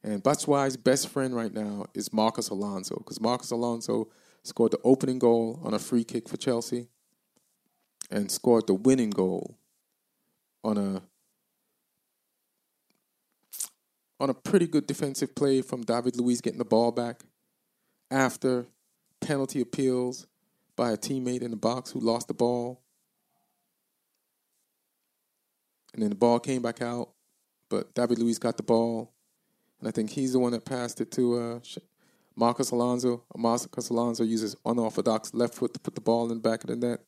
[0.05, 4.09] And Batshuayi's best friend right now is Marcos Alonso because Marcos Alonso
[4.45, 6.89] scored the opening goal on a free kick for Chelsea
[8.11, 9.57] and scored the winning goal
[10.65, 11.03] on a
[14.21, 17.23] on a pretty good defensive play from David Luiz getting the ball back
[18.11, 18.67] after
[19.21, 20.27] penalty appeals
[20.75, 22.81] by a teammate in the box who lost the ball.
[25.95, 27.11] And then the ball came back out,
[27.69, 29.13] but David Luiz got the ball,
[29.79, 31.61] and I think he's the one that passed it to uh,
[32.37, 33.25] Marcos Alonso.
[33.37, 36.77] Marcos Alonso uses unorthodox left foot to put the ball in the back of the
[36.77, 37.01] net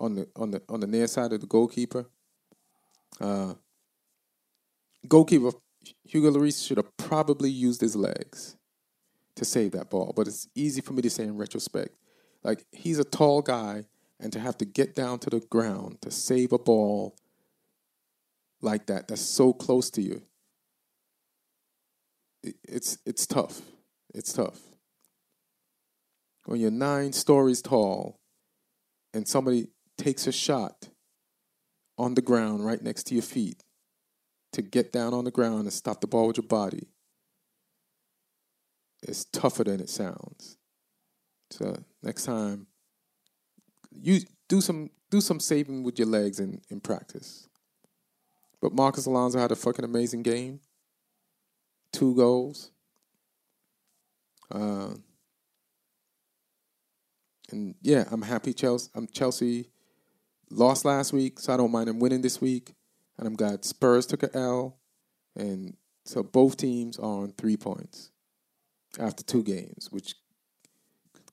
[0.00, 2.06] on the on the on the near side of the goalkeeper.
[3.20, 3.54] Uh,
[5.06, 5.52] goalkeeper
[6.04, 8.56] Hugo Lloris should have probably used his legs
[9.36, 11.94] to save that ball, but it's easy for me to say in retrospect.
[12.42, 13.84] Like he's a tall guy,
[14.18, 17.16] and to have to get down to the ground to save a ball
[18.60, 20.22] like that that's so close to you
[22.42, 23.60] it's it's tough
[24.14, 24.60] it's tough
[26.44, 28.18] when you're nine stories tall
[29.14, 29.68] and somebody
[30.00, 30.88] takes a shot
[31.98, 33.62] on the ground right next to your feet
[34.52, 36.88] to get down on the ground and stop the ball with your body
[39.02, 40.56] it's tougher than it sounds
[41.50, 42.66] so next time
[43.92, 47.48] you do some do some saving with your legs in, in practice
[48.60, 50.60] but Marcos Alonso had a fucking amazing game.
[51.92, 52.70] Two goals.
[54.50, 54.94] Uh,
[57.50, 58.90] and yeah, I'm happy Chelsea.
[58.94, 59.70] I'm Chelsea
[60.50, 62.72] lost last week, so I don't mind them winning this week.
[63.18, 64.78] And I'm glad Spurs took a L,
[65.36, 68.10] and so both teams are on three points
[68.98, 70.14] after two games, which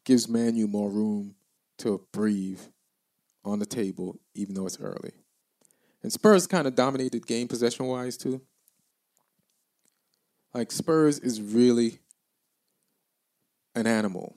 [0.03, 1.36] gives Man U more room
[1.80, 2.61] to breathe
[3.45, 5.13] on the table, even though it's early.
[6.03, 8.41] And Spurs kind of dominated game possession wise too.
[10.53, 11.99] Like Spurs is really
[13.76, 14.36] an animal.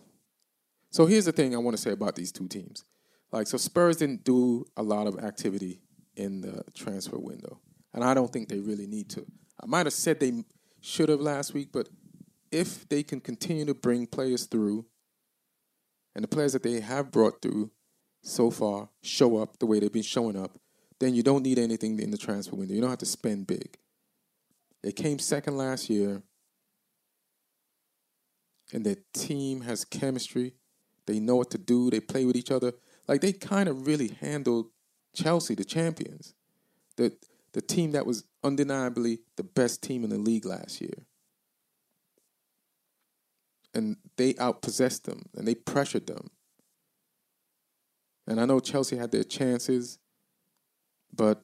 [0.90, 2.84] So here's the thing I want to say about these two teams.
[3.32, 5.80] Like so Spurs didn't do a lot of activity
[6.16, 7.60] in the transfer window.
[7.92, 9.26] And I don't think they really need to.
[9.62, 10.44] I might have said they
[10.80, 11.88] should have last week, but
[12.50, 14.86] if they can continue to bring players through
[16.14, 17.70] and the players that they have brought through
[18.22, 20.58] so far show up the way they've been showing up,
[20.98, 22.74] then you don't need anything in the transfer window.
[22.74, 23.78] You don't have to spend big.
[24.82, 26.22] They came second last year,
[28.72, 30.54] and their team has chemistry.
[31.06, 31.90] They know what to do.
[31.90, 32.72] They play with each other.
[33.10, 34.68] Like they kind of really handled
[35.16, 36.32] Chelsea, the champions,
[36.96, 37.12] the
[37.52, 41.06] the team that was undeniably the best team in the league last year.
[43.74, 46.30] And they outpossessed them and they pressured them.
[48.28, 49.98] And I know Chelsea had their chances,
[51.12, 51.42] but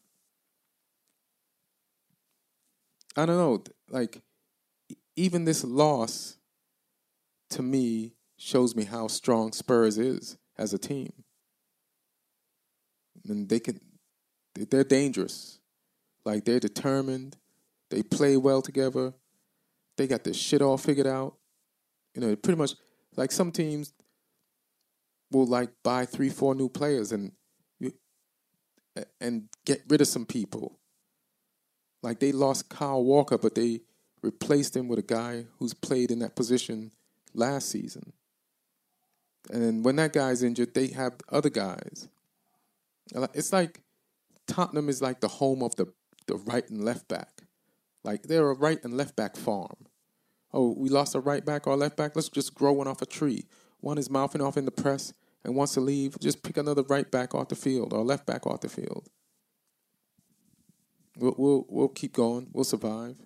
[3.17, 3.65] I don't know.
[3.91, 4.23] Like,
[5.17, 6.37] even this loss
[7.51, 11.25] to me shows me how strong Spurs is as a team.
[13.31, 13.81] And they can,
[14.55, 15.59] they're dangerous.
[16.25, 17.37] Like, they're determined.
[17.91, 19.15] They play well together.
[19.97, 21.35] They got their shit all figured out.
[22.15, 22.73] You know, pretty much
[23.17, 23.93] like some teams
[25.31, 27.33] will like buy three, four new players and
[29.21, 30.79] and get rid of some people.
[32.03, 33.81] Like they lost Kyle Walker, but they
[34.23, 36.93] replaced him with a guy who's played in that position
[37.35, 38.13] last season.
[39.51, 42.09] And then when that guy's injured, they have other guys.
[43.15, 43.83] It's like
[44.47, 45.87] Tottenham is like the home of the,
[46.27, 47.43] the right and left back.
[48.05, 49.87] Like they're a right and left back farm.
[50.53, 52.15] Oh, we lost a right back or left back.
[52.15, 53.47] Let's just grow one off a tree.
[53.81, 55.13] One is mouthing off in the press
[55.45, 56.19] and wants to leave.
[56.21, 59.09] Just pick another right back off the field or left back off the field.
[61.19, 62.49] We'll we'll, we'll keep going.
[62.53, 63.17] We'll survive.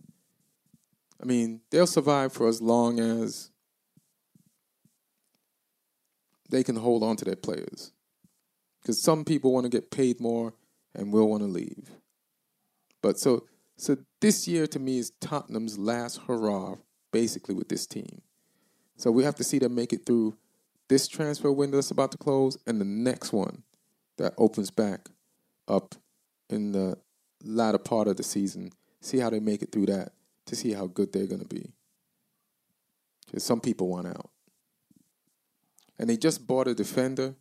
[1.22, 3.50] I mean, they'll survive for as long as
[6.48, 7.92] they can hold on to their players.
[8.80, 10.54] Because some people want to get paid more
[10.94, 11.90] and will want to leave.
[13.02, 13.44] But so
[13.76, 16.76] so this year to me is Tottenham's last hurrah
[17.12, 18.20] basically with this team.
[18.96, 20.36] So we have to see them make it through
[20.88, 23.62] this transfer window that's about to close and the next one
[24.18, 25.08] that opens back
[25.66, 25.94] up
[26.50, 26.98] in the
[27.42, 28.70] latter part of the season.
[29.00, 30.12] See how they make it through that
[30.46, 31.72] to see how good they're going to be.
[33.26, 34.28] Because some people want out.
[35.98, 37.34] And they just bought a defender.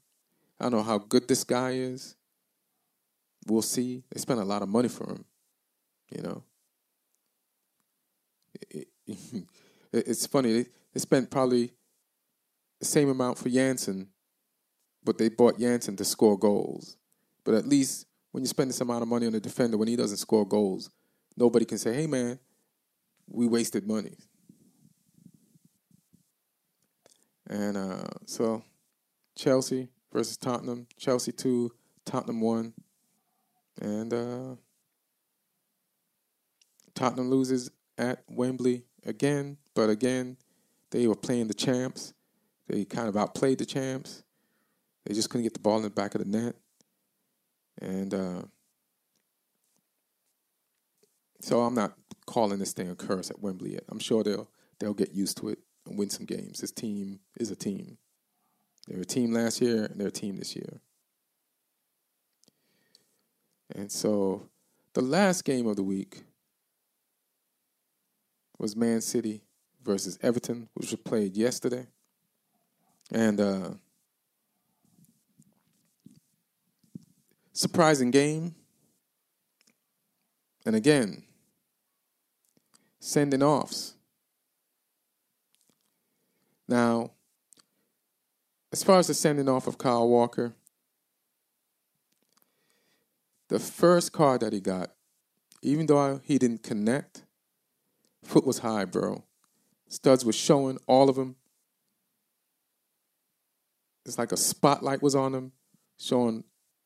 [0.59, 2.15] I don't know how good this guy is.
[3.47, 4.03] We'll see.
[4.11, 5.25] They spent a lot of money for him,
[6.11, 6.43] you know.
[9.93, 10.65] it's funny.
[10.93, 11.71] They spent probably
[12.79, 14.09] the same amount for Janssen,
[15.03, 16.97] but they bought Janssen to score goals.
[17.43, 19.95] But at least when you spend this amount of money on a defender, when he
[19.95, 20.89] doesn't score goals,
[21.37, 22.39] nobody can say, hey, man,
[23.27, 24.15] we wasted money.
[27.47, 28.63] And uh, so
[29.35, 30.87] Chelsea versus Tottenham.
[30.97, 31.71] Chelsea 2,
[32.05, 32.73] Tottenham 1.
[33.81, 34.55] And uh,
[36.93, 40.37] Tottenham loses at Wembley again, but again,
[40.91, 42.13] they were playing the champs.
[42.67, 44.23] They kind of outplayed the champs.
[45.05, 46.55] They just couldn't get the ball in the back of the net.
[47.81, 48.41] And uh,
[51.41, 51.93] so I'm not
[52.25, 53.83] calling this thing a curse at Wembley yet.
[53.89, 54.49] I'm sure they'll
[54.79, 56.59] they'll get used to it and win some games.
[56.59, 57.97] This team is a team.
[58.89, 60.81] They were a team last year and they're a team this year.
[63.75, 64.49] And so
[64.93, 66.23] the last game of the week
[68.57, 69.43] was Man City
[69.83, 71.85] versus Everton, which was played yesterday.
[73.11, 73.69] And uh,
[77.53, 78.55] surprising game.
[80.65, 81.23] And again,
[82.99, 83.93] sending offs.
[86.67, 87.11] Now,
[88.71, 90.53] as far as the sending off of Kyle Walker,
[93.49, 94.91] the first card that he got,
[95.61, 97.23] even though he didn't connect,
[98.23, 99.23] Foot was high, bro.
[99.87, 101.35] Studs was showing, all of them.
[104.05, 105.51] It's like a spotlight was on them,
[105.97, 106.43] showing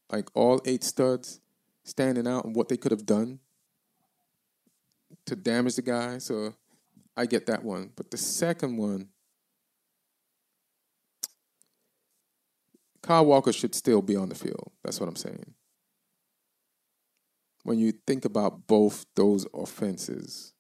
[0.10, 1.40] like all eight studs
[1.84, 3.40] standing out and what they could have done
[5.26, 6.18] to damage the guy.
[6.18, 6.54] So
[7.16, 7.92] I get that one.
[7.96, 9.10] But the second one,
[13.04, 14.72] Kyle Walker should still be on the field.
[14.84, 15.54] That's what I'm saying.
[17.64, 20.54] When you think about both those offenses,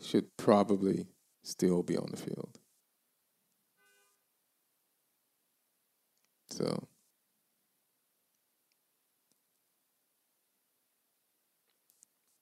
[0.00, 1.06] should probably
[1.42, 2.58] still be on the field.
[6.50, 6.88] So,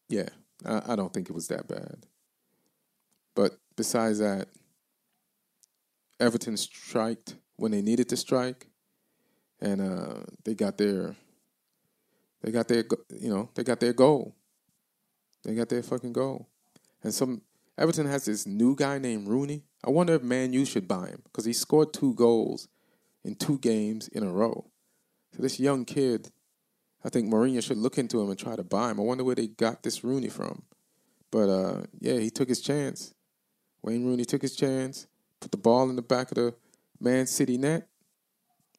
[0.09, 0.29] yeah,
[0.65, 2.07] I, I don't think it was that bad.
[3.35, 4.49] But besides that,
[6.21, 8.69] Everton striked when they needed to strike,
[9.61, 11.15] and uh, they got their,
[12.43, 12.85] they got their,
[13.19, 14.35] you know, they got their goal.
[15.45, 16.49] They got their fucking goal,
[17.05, 17.43] and some
[17.79, 19.63] Everton has this new guy named Rooney.
[19.85, 22.69] I wonder if Man U should buy him because he scored two goals
[23.25, 24.67] in two games in a row.
[25.37, 26.31] So this young kid,
[27.05, 28.99] I think Mourinho should look into him and try to buy him.
[28.99, 30.63] I wonder where they got this Rooney from.
[31.31, 33.15] But uh, yeah, he took his chance.
[33.83, 35.07] Wayne Rooney took his chance,
[35.39, 36.55] put the ball in the back of the
[36.99, 37.89] Man City net,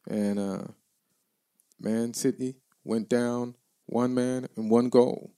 [0.07, 0.63] and uh,
[1.79, 3.55] Man City went down
[3.85, 5.31] one man and one goal.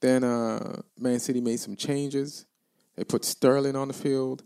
[0.00, 2.46] Then uh, Man City made some changes.
[2.96, 4.44] They put Sterling on the field,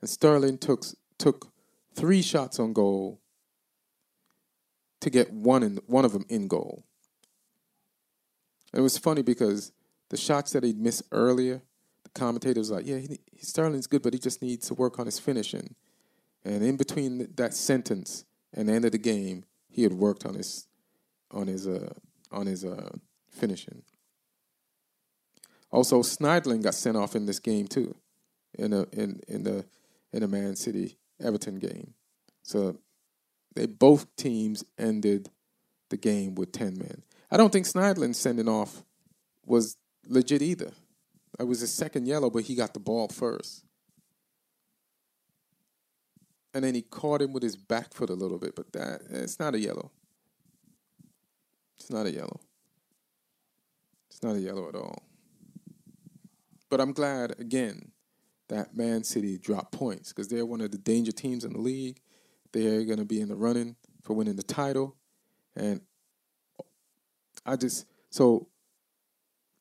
[0.00, 0.84] and Sterling took
[1.18, 1.52] took
[1.94, 3.20] three shots on goal
[5.00, 6.84] to get one in one of them in goal.
[8.72, 9.72] And it was funny because
[10.08, 11.62] the shots that he'd missed earlier,
[12.02, 15.06] the commentators were like, "Yeah, he, Sterling's good, but he just needs to work on
[15.06, 15.74] his finishing."
[16.44, 20.34] And in between that sentence and the end of the game, he had worked on
[20.34, 20.66] his
[21.30, 21.92] on his uh,
[22.30, 22.90] on his uh,
[23.30, 23.82] finishing.
[25.70, 27.96] Also, Schneiderlin got sent off in this game too,
[28.58, 29.64] in a in in the
[30.12, 31.94] in the Man City Everton game.
[32.42, 32.78] So
[33.54, 35.30] they both teams ended
[35.90, 37.02] the game with ten men.
[37.30, 38.84] I don't think Schneiderlin sending off
[39.46, 39.76] was
[40.06, 40.72] legit either.
[41.40, 43.64] It was his second yellow, but he got the ball first.
[46.54, 49.18] And then he caught him with his back foot a little bit, but that eh,
[49.18, 49.90] it's not a yellow.
[51.76, 52.40] It's not a yellow.
[54.08, 55.02] It's not a yellow at all.
[56.70, 57.90] But I'm glad, again,
[58.48, 62.00] that Man City dropped points because they're one of the danger teams in the league.
[62.52, 64.96] They're going to be in the running for winning the title.
[65.56, 65.80] And
[67.44, 68.48] I just, so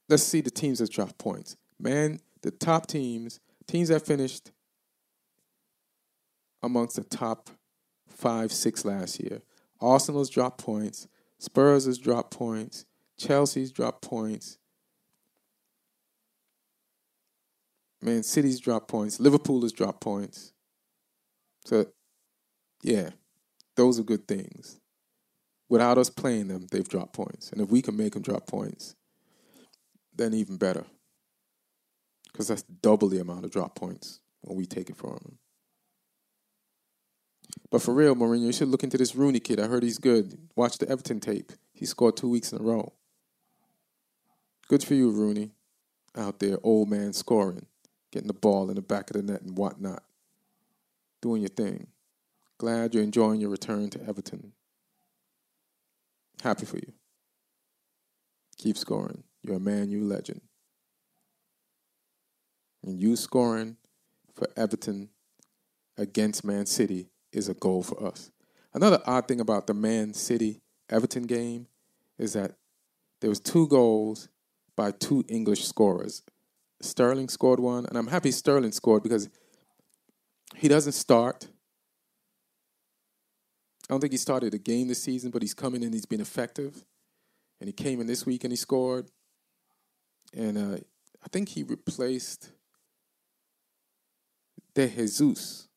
[0.10, 1.58] let's see the teams that dropped points.
[1.80, 4.52] Man, the top teams, teams that finished
[6.64, 7.50] amongst the top
[8.08, 9.42] five, six last year.
[9.82, 11.08] Arsenal's dropped points.
[11.38, 12.86] Spurs has dropped points.
[13.20, 14.58] Chelsea's dropped points.
[18.02, 19.20] Man City's dropped points.
[19.20, 20.54] Liverpool has dropped points.
[21.66, 21.88] So,
[22.82, 23.12] yeah,
[23.76, 24.80] those are good things.
[25.70, 27.52] Without us playing them, they've dropped points.
[27.52, 28.96] And if we can make them drop points,
[30.16, 30.86] then even better.
[32.32, 35.38] Because that's double the amount of drop points when we take it from them.
[37.70, 39.60] But for real, Mourinho, you should look into this Rooney kid.
[39.60, 40.38] I heard he's good.
[40.56, 41.52] Watch the Everton tape.
[41.74, 42.94] He scored two weeks in a row.
[44.68, 45.52] Good for you, Rooney.
[46.16, 47.66] Out there, old man scoring
[48.14, 50.04] getting the ball in the back of the net and whatnot.
[51.22, 51.88] Doing your thing.
[52.60, 54.54] Glad you're enjoying your return to Everton.
[56.44, 56.94] Happy for you.
[58.58, 59.24] Keep scoring.
[59.42, 60.42] You're a Man U legend.
[62.86, 63.78] And you scoring
[64.36, 65.10] for Everton
[65.98, 68.32] against Man City is a goal for us.
[68.74, 71.68] Another odd thing about the Man City Everton game
[72.18, 72.54] is that
[73.22, 74.30] there was two goals
[74.76, 76.24] by two English scorers.
[76.82, 79.30] Sterling scored one, and I'm happy Sterling scored because
[80.56, 81.48] he doesn't start.
[83.90, 85.94] I don't think he started a game this season, but he's coming in.
[85.94, 86.84] He's been effective,
[87.60, 89.10] and he came in this week and he scored.
[90.34, 90.78] And uh,
[91.24, 92.52] I think he replaced
[94.74, 95.68] De Jesus.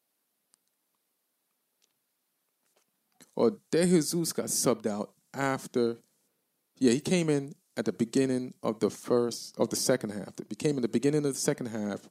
[3.36, 5.98] Or De Jesus got subbed out after.
[6.78, 10.40] Yeah, he came in at the beginning of the first of the second half.
[10.40, 12.08] It became in the beginning of the second half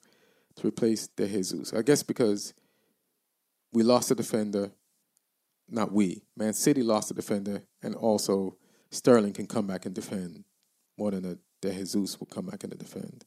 [0.55, 1.73] to replace De Jesus.
[1.73, 2.53] I guess because
[3.73, 4.71] we lost a defender,
[5.67, 6.21] not we.
[6.37, 8.55] Man City lost a defender, and also
[8.91, 10.43] Sterling can come back and defend
[10.97, 13.25] more than a De Jesus will come back and defend.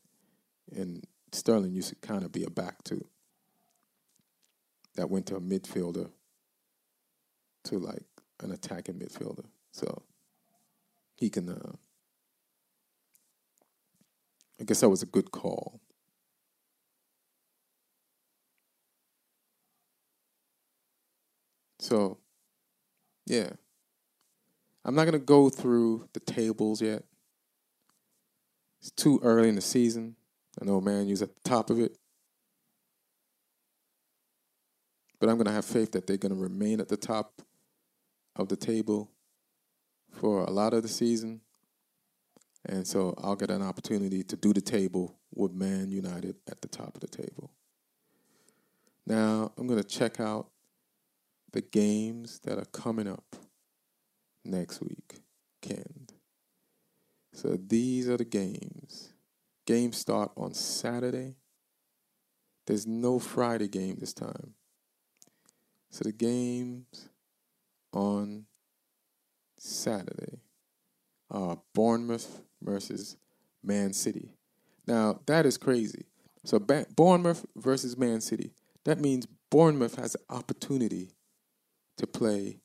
[0.75, 3.05] And Sterling used to kind of be a back too.
[4.95, 6.11] That went to a midfielder
[7.69, 8.05] to like
[8.41, 9.47] an attacking midfielder.
[9.73, 10.03] So
[11.17, 11.73] he can uh,
[14.61, 15.81] I guess that was a good call.
[21.79, 22.19] So,
[23.27, 23.51] yeah.
[24.85, 27.05] I'm not going to go through the tables yet.
[28.81, 30.17] It's too early in the season.
[30.61, 31.97] I know Man U's at the top of it.
[35.21, 37.43] But I'm going to have faith that they're going to remain at the top
[38.39, 39.11] of the table
[40.11, 41.41] for a lot of the season.
[42.65, 46.69] And so I'll get an opportunity to do the table with Man United at the
[46.69, 47.51] top of the table.
[49.07, 50.49] Now I'm going to check out
[51.53, 53.37] the games that are coming up
[54.45, 55.21] next week,
[55.63, 56.07] Ken.
[57.33, 59.13] So these are the games
[59.69, 61.37] games start on Saturday.
[62.67, 64.55] There's no Friday game this time.
[65.91, 67.11] So the games
[67.93, 68.47] on
[69.59, 70.41] Saturday
[71.31, 73.17] are Bournemouth versus
[73.63, 74.35] Man City.
[74.87, 76.07] Now, that is crazy.
[76.45, 78.53] So Bournemouth versus Man City.
[78.85, 81.13] That means Bournemouth has an opportunity
[81.99, 82.61] to play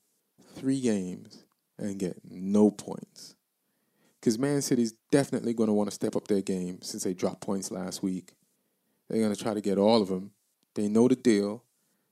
[0.56, 1.44] three games
[1.78, 3.36] and get no points.
[4.20, 7.42] Because Man City's definitely going to want to step up their game since they dropped
[7.42, 8.34] points last week.
[9.10, 10.32] They're going to try to get all of them.
[10.76, 11.64] They know the deal.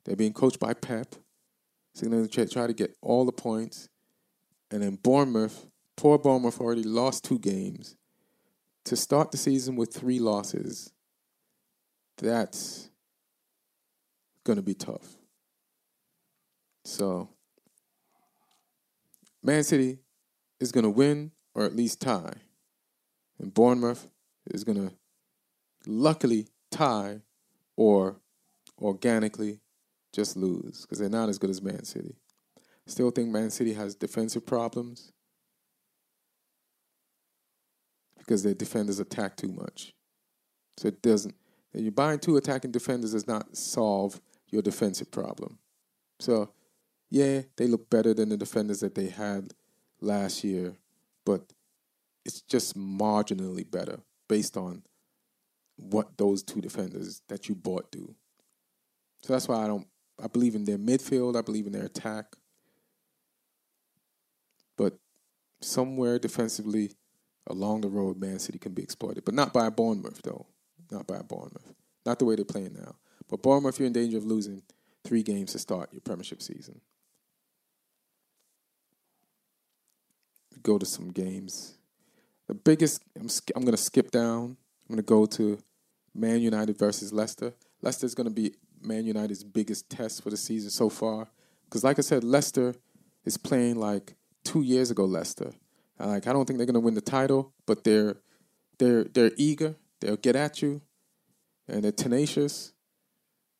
[0.03, 1.15] They're being coached by Pep.
[1.99, 3.89] Going to try to get all the points.
[4.71, 7.95] And then Bournemouth, poor Bournemouth already lost two games.
[8.85, 10.91] To start the season with three losses,
[12.17, 12.89] that's
[14.43, 15.17] going to be tough.
[16.83, 17.29] So,
[19.43, 19.99] Man City
[20.59, 22.33] is going to win or at least tie.
[23.39, 24.09] And Bournemouth
[24.47, 24.95] is going to
[25.85, 27.21] luckily tie
[27.75, 28.21] or
[28.79, 29.60] organically
[30.13, 32.15] just lose because they're not as good as Man City.
[32.87, 35.11] Still think Man City has defensive problems
[38.17, 39.93] because their defenders attack too much.
[40.77, 41.35] So it doesn't.
[41.73, 45.59] And You're buying two attacking defenders does not solve your defensive problem.
[46.19, 46.51] So,
[47.09, 49.53] yeah, they look better than the defenders that they had
[50.01, 50.75] last year
[51.25, 51.53] but
[52.25, 54.83] it's just marginally better based on
[55.75, 58.13] what those two defenders that you bought do.
[59.23, 59.87] So that's why I don't.
[60.21, 61.37] I believe in their midfield.
[61.37, 62.25] I believe in their attack.
[64.77, 64.97] But
[65.61, 66.91] somewhere defensively
[67.47, 70.45] along the road, Man City can be exploited, but not by Bournemouth though.
[70.91, 71.73] Not by Bournemouth.
[72.05, 72.95] Not the way they're playing now.
[73.29, 74.61] But Bournemouth, you're in danger of losing
[75.03, 76.81] three games to start your Premiership season.
[80.63, 81.77] go to some games.
[82.47, 84.57] The biggest, I'm, I'm going to skip down.
[84.89, 85.59] I'm going to go to
[86.13, 87.53] Man United versus Leicester.
[87.81, 91.29] Leicester is going to be Man United's biggest test for the season so far.
[91.65, 92.75] Because, like I said, Leicester
[93.25, 95.05] is playing like two years ago.
[95.05, 95.53] Leicester,
[95.99, 98.17] like I don't think they're going to win the title, but they're
[98.77, 99.75] they're they're eager.
[99.99, 100.81] They'll get at you,
[101.67, 102.73] and they're tenacious.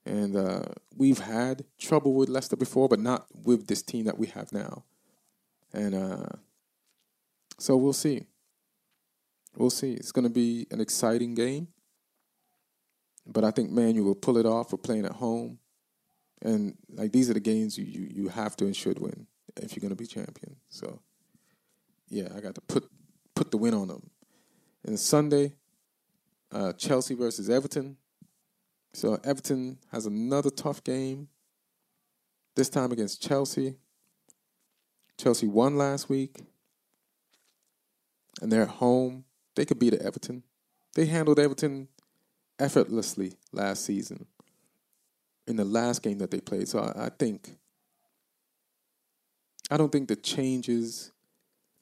[0.05, 0.63] And uh,
[0.97, 4.84] we've had trouble with Leicester before, but not with this team that we have now.
[5.74, 6.26] And uh,
[7.59, 8.26] so we'll see.
[9.55, 9.93] We'll see.
[9.93, 11.67] It's going to be an exciting game.
[13.32, 15.59] But I think Man U will pull it off for playing at home.
[16.41, 19.27] And like these are the games you, you, you have to and should win
[19.57, 20.55] if you're going to be champion.
[20.69, 21.01] So
[22.09, 22.89] yeah, I got to put
[23.36, 24.09] put the win on them.
[24.84, 25.53] And Sunday,
[26.51, 27.97] uh, Chelsea versus Everton.
[28.93, 31.29] So Everton has another tough game.
[32.55, 33.75] This time against Chelsea.
[35.17, 36.41] Chelsea won last week
[38.41, 39.23] and they're at home,
[39.55, 40.43] they could beat Everton.
[40.95, 41.88] They handled Everton
[42.62, 44.28] effortlessly last season
[45.47, 46.68] in the last game that they played.
[46.68, 47.57] So I, I think
[49.70, 51.12] I don't think the changes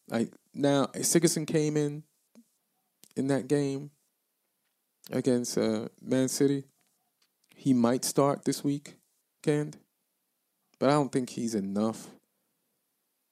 [0.07, 2.03] like now Sigurdsson came in
[3.15, 3.91] in that game
[5.11, 6.63] against uh, Man City.
[7.55, 8.95] He might start this week,
[9.43, 9.77] Kend,
[10.79, 12.07] but I don't think he's enough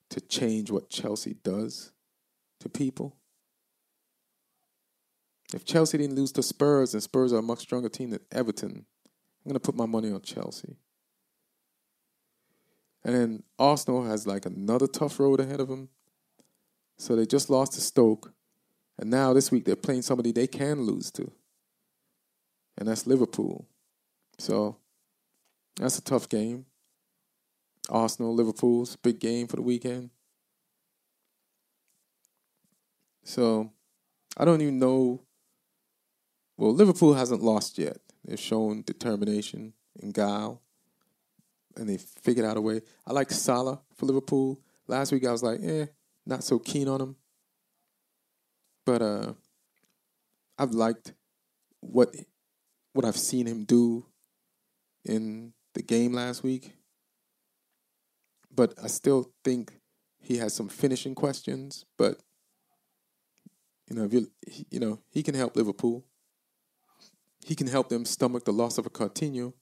[0.09, 1.93] to change what Chelsea does
[2.59, 3.15] to people.
[5.53, 8.85] If Chelsea didn't lose to Spurs, and Spurs are a much stronger team than Everton,
[9.45, 10.75] I'm going to put my money on Chelsea.
[13.03, 15.87] And then Arsenal has like another tough road ahead of them.
[16.97, 18.33] So they just lost to Stoke.
[18.97, 21.31] And now this week they're playing somebody they can lose to.
[22.77, 23.65] And that's Liverpool.
[24.39, 24.77] So
[25.77, 26.65] that's a tough game.
[27.89, 30.09] Arsenal, Liverpool's big game for the weekend.
[33.23, 33.71] So
[34.35, 35.21] I don't even know.
[36.57, 37.97] Well, Liverpool hasn't lost yet.
[38.25, 40.61] They've shown determination and guile,
[41.75, 42.81] and they figured out a way.
[43.05, 44.59] I like Salah for Liverpool.
[44.87, 45.85] Last week I was like, eh,
[46.25, 47.15] not so keen on him.
[48.85, 49.33] But uh,
[50.57, 51.13] I've liked
[51.79, 52.15] what
[52.93, 54.05] what I've seen him do
[55.05, 56.73] in the game last week.
[58.53, 59.73] But I still think
[60.19, 61.85] he has some finishing questions.
[61.97, 62.17] But
[63.89, 64.31] you know, if you
[64.71, 66.03] you know, he can help Liverpool.
[67.47, 69.53] He can help them stomach the loss of a Coutinho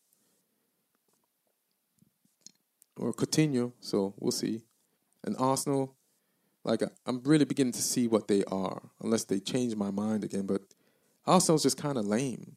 [2.97, 3.73] or Coutinho.
[3.79, 4.63] So we'll see.
[5.23, 5.95] And Arsenal,
[6.63, 10.47] like I'm really beginning to see what they are, unless they change my mind again.
[10.47, 10.61] But
[11.27, 12.55] Arsenal's just kind of lame.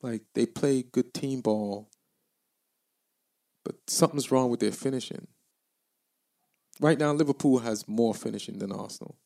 [0.00, 1.90] Like they play good team ball,
[3.64, 5.26] but something's wrong with their finishing.
[6.78, 9.16] Right now, Liverpool has more finishing than Arsenal.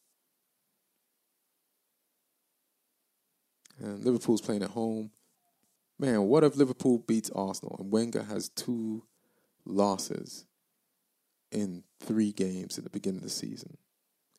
[3.85, 5.11] And Liverpool's playing at home.
[5.99, 9.05] Man, what if Liverpool beats Arsenal and Wenger has two
[9.65, 10.47] losses
[11.53, 13.77] in three games at the beginning of the season,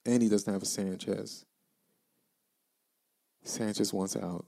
[0.06, 1.46] and he doesn't have a Sanchez.
[3.44, 4.46] Sanchez wants out.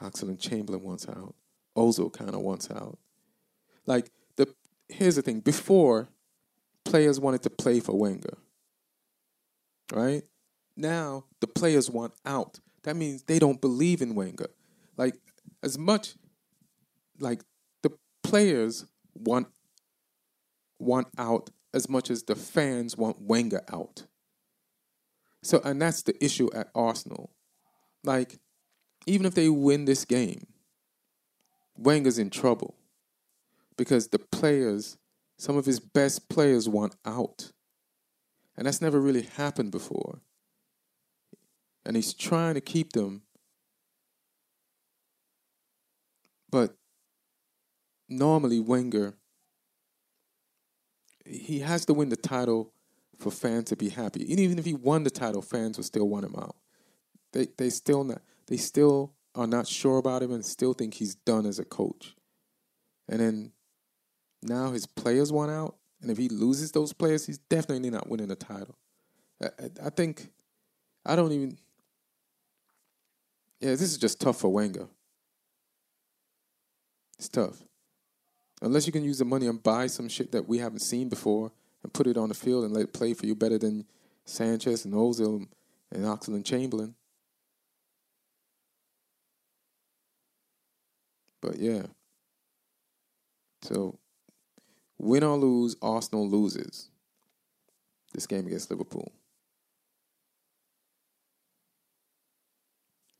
[0.00, 1.34] Oxlade-Chamberlain wants out.
[1.76, 2.98] Ozil kind of wants out.
[3.86, 4.54] Like the
[4.88, 6.08] here's the thing: before,
[6.84, 8.38] players wanted to play for Wenger.
[9.92, 10.22] Right
[10.76, 12.60] now, the players want out.
[12.88, 14.48] That means they don't believe in Wenger.
[14.96, 15.14] Like
[15.62, 16.14] as much,
[17.20, 17.42] like
[17.82, 17.90] the
[18.22, 19.48] players want
[20.78, 24.06] want out as much as the fans want Wenger out.
[25.42, 27.28] So, and that's the issue at Arsenal.
[28.04, 28.38] Like,
[29.06, 30.46] even if they win this game,
[31.76, 32.74] Wenger's in trouble
[33.76, 34.96] because the players,
[35.36, 37.52] some of his best players, want out.
[38.56, 40.22] And that's never really happened before.
[41.84, 43.22] And he's trying to keep them.
[46.50, 46.76] But
[48.08, 49.14] normally, Wenger,
[51.24, 52.72] he has to win the title
[53.18, 54.20] for fans to be happy.
[54.30, 56.56] And even if he won the title, fans would still want him out.
[57.32, 61.14] They they still not they still are not sure about him and still think he's
[61.14, 62.14] done as a coach.
[63.08, 63.52] And then
[64.42, 68.28] now his players want out, and if he loses those players, he's definitely not winning
[68.28, 68.76] the title.
[69.42, 69.48] I,
[69.84, 70.28] I think
[71.04, 71.58] I don't even.
[73.60, 74.86] Yeah, this is just tough for Wenger.
[77.18, 77.62] It's tough.
[78.62, 81.50] Unless you can use the money and buy some shit that we haven't seen before
[81.82, 83.84] and put it on the field and let it play for you better than
[84.24, 85.46] Sanchez and Ozil
[85.92, 86.94] and Oxlade-Chamberlain.
[91.40, 91.82] But yeah.
[93.62, 93.98] So
[94.98, 96.90] win or lose, Arsenal loses
[98.12, 99.12] this game against Liverpool.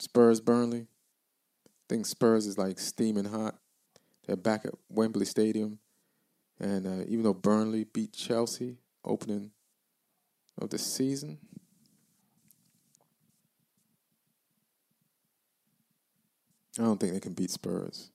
[0.09, 0.87] Spurs Burnley.
[1.67, 3.57] I think Spurs is like steaming hot.
[4.27, 5.81] They're back at Wembley Stadium.
[6.59, 9.51] And uh, even though Burnley beat Chelsea opening
[10.59, 11.37] of the season,
[16.79, 18.11] I don't think they can beat Spurs.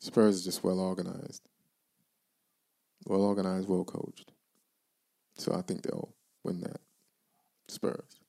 [0.00, 1.42] Spurs is just well organized.
[3.06, 4.32] Well organized, well coached.
[5.36, 6.80] So I think they'll win that.
[7.68, 8.23] Spurs.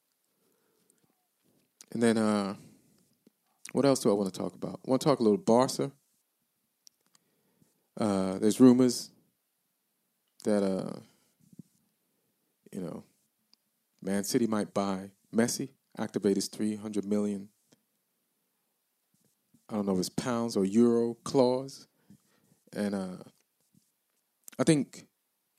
[1.96, 2.56] And then uh
[3.72, 4.82] what else do I want to talk about?
[4.86, 5.92] I want to talk a little Barca.
[7.98, 9.12] Uh, there's rumors
[10.44, 11.00] that uh,
[12.74, 13.06] you know,
[14.02, 17.48] Man City might buy Messi, activate his 300 million
[19.70, 21.88] I don't know if it's pounds or euro clause.
[22.76, 23.24] And uh,
[24.60, 25.08] I think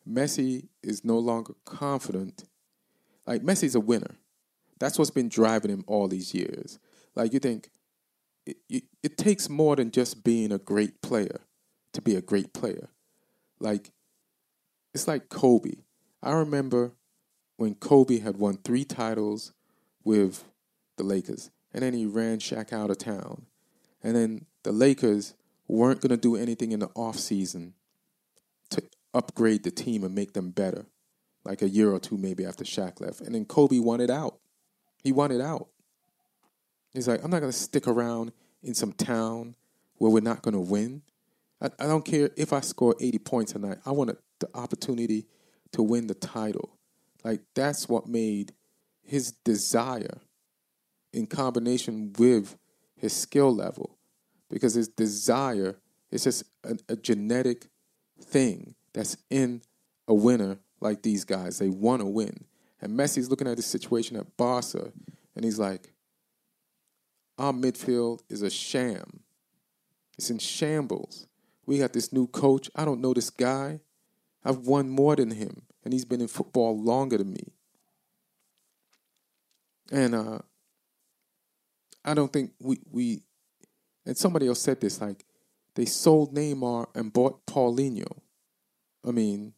[0.07, 2.45] Messi is no longer confident.
[3.27, 4.17] Like, Messi's a winner.
[4.79, 6.79] That's what's been driving him all these years.
[7.15, 7.71] Like, you think
[8.45, 11.41] it, it, it takes more than just being a great player
[11.93, 12.89] to be a great player.
[13.59, 13.91] Like,
[14.95, 15.83] it's like Kobe.
[16.23, 16.93] I remember
[17.57, 19.53] when Kobe had won three titles
[20.05, 20.45] with
[20.97, 23.47] the Lakers, and then he ran Shaq out of town.
[24.03, 25.35] And then the Lakers
[25.69, 27.73] weren't going to do anything in the offseason
[28.71, 28.83] to
[29.15, 30.87] upgrade the team and make them better,
[31.45, 33.21] like a year or two maybe after Shaq left.
[33.21, 34.39] And then Kobe wanted out.
[35.07, 35.69] He wanted out.
[36.93, 38.33] He's like, I'm not going to stick around
[38.65, 39.55] in some town
[39.99, 41.03] where we're not going to win.
[41.61, 43.79] I, I, don't care if I score 80 points a night.
[43.87, 45.27] I want a, the opportunity
[45.71, 46.77] to win the title.
[47.23, 48.53] Like, that's what made
[49.05, 50.23] his desire
[51.13, 52.57] in combination with
[52.97, 53.97] his skill level
[54.51, 55.77] because his desire
[56.11, 57.69] is just a, a genetic
[58.21, 59.63] thing that's in
[60.09, 61.61] a winner like these guys.
[61.61, 62.45] They want to win.
[62.81, 64.93] And Messi's looking at the situation at Barca,
[65.35, 65.93] and he's like,
[67.39, 69.21] our midfield is a sham.
[70.19, 71.27] It's in shambles.
[71.67, 72.71] We got this new coach.
[72.75, 73.81] I don't know this guy.
[74.45, 77.53] I've won more than him, and he's been in football longer than me.
[79.91, 80.39] And uh,
[82.05, 83.23] I don't think we, we
[84.05, 85.25] and somebody else said this like
[85.75, 88.21] they sold Neymar and bought Paulinho.
[89.07, 89.53] I mean,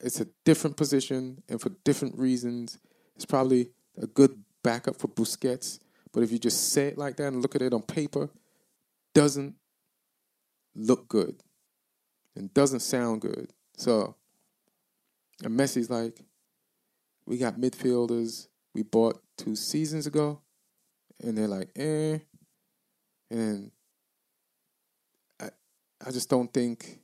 [0.00, 2.78] it's a different position and for different reasons.
[3.14, 3.70] It's probably
[4.00, 5.78] a good backup for Busquets,
[6.12, 8.28] but if you just say it like that and look at it on paper,
[9.14, 9.54] doesn't
[10.74, 11.42] look good
[12.34, 13.50] and doesn't sound good.
[13.76, 14.16] So,
[15.42, 16.20] and Messi's like,
[17.24, 20.42] we got midfielders we bought two seasons ago,
[21.22, 22.18] and they're like, eh,
[23.30, 23.70] and
[25.40, 25.48] I,
[26.06, 27.00] I just don't think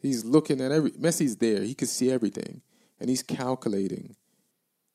[0.00, 1.62] he's looking at every Messi's there.
[1.62, 2.62] He can see everything,
[3.00, 4.16] and he's calculating,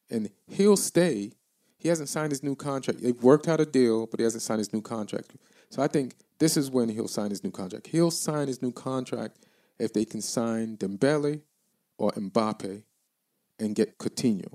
[0.10, 1.34] and he'll stay.
[1.78, 3.02] he hasn't signed his new contract.
[3.02, 5.32] They've worked out a deal, but he hasn't signed his new contract.
[5.70, 7.88] So I think this is when he'll sign his new contract.
[7.88, 9.40] He'll sign his new contract
[9.80, 11.42] if they can sign Dembele
[11.98, 12.84] or Mbappe
[13.60, 14.54] and get Coutinho.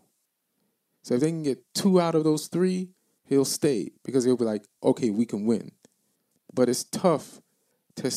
[1.03, 2.91] So if they can get two out of those three,
[3.25, 5.73] he'll stay because he'll be like, okay, we can win.
[6.53, 7.41] But it's tough
[7.97, 8.11] to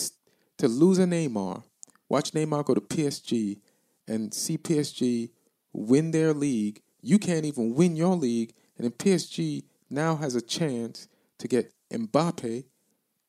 [0.58, 1.64] to lose a Neymar,
[2.12, 3.62] watch Neymar go to PSG,
[4.06, 5.30] and see PSG
[5.72, 6.82] win their league.
[7.02, 11.08] You can't even win your league, and then PSG now has a chance
[11.40, 12.66] to get Mbappe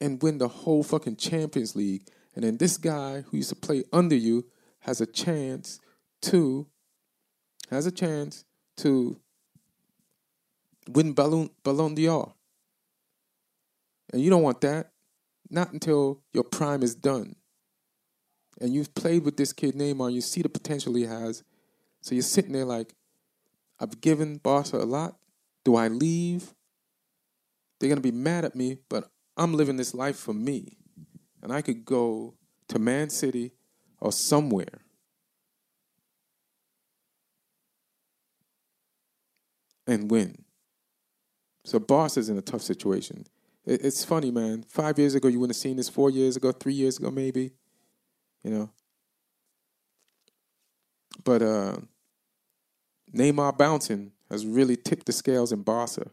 [0.00, 2.08] and win the whole fucking Champions League.
[2.34, 4.46] And then this guy who used to play under you
[4.80, 5.78] has a chance
[6.22, 6.66] to
[7.70, 8.44] has a chance
[8.78, 9.16] to
[10.88, 12.34] win Ballon, Ballon d'Or.
[14.12, 14.90] And you don't want that.
[15.48, 17.36] Not until your prime is done.
[18.62, 21.42] And you've played with this kid Neymar, you see the potential he has.
[22.00, 22.94] So you're sitting there like,
[23.80, 25.16] I've given Barca a lot.
[25.64, 26.54] Do I leave?
[27.80, 30.78] They're to be mad at me, but I'm living this life for me.
[31.42, 32.34] And I could go
[32.68, 33.50] to Man City
[33.98, 34.82] or somewhere.
[39.88, 40.44] And win.
[41.64, 43.24] So Barca's in a tough situation.
[43.64, 44.64] It's funny, man.
[44.68, 45.88] Five years ago, you wouldn't have seen this.
[45.88, 47.50] Four years ago, three years ago, maybe.
[48.42, 48.70] You know.
[51.24, 51.76] But uh,
[53.14, 56.10] Neymar bouncing has really tipped the scales in Barca.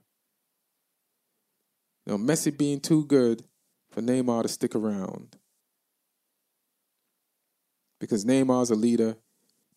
[2.09, 3.43] Know, Messi being too good
[3.91, 5.37] for Neymar to stick around.
[7.99, 9.17] Because Neymar's a leader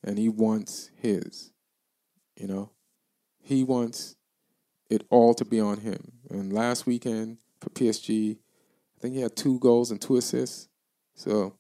[0.03, 1.53] and he wants his.
[2.37, 2.71] You know?
[3.43, 4.17] He wants
[4.89, 6.13] it all to be on him.
[6.31, 10.69] And last weekend for PSG, I think he had two goals and two assists.
[11.15, 11.59] So,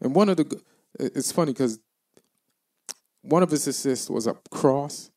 [0.00, 0.60] and one of the,
[0.98, 1.78] it's funny because
[3.22, 5.10] one of his assists was a cross,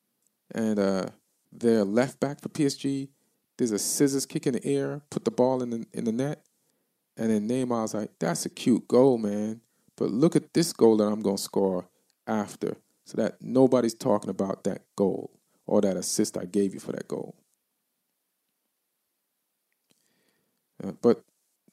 [0.54, 1.06] and uh,
[1.52, 3.10] their left back for PSG,
[3.58, 6.44] there's a scissors kick in the air, put the ball in the in the net,
[7.18, 9.62] and then Neymar was like, "That's a cute goal, man."
[9.96, 11.88] But look at this goal that I'm gonna score
[12.26, 15.32] after, so that nobody's talking about that goal
[15.68, 17.36] or that assist I gave you for that goal.
[20.84, 21.24] Uh, but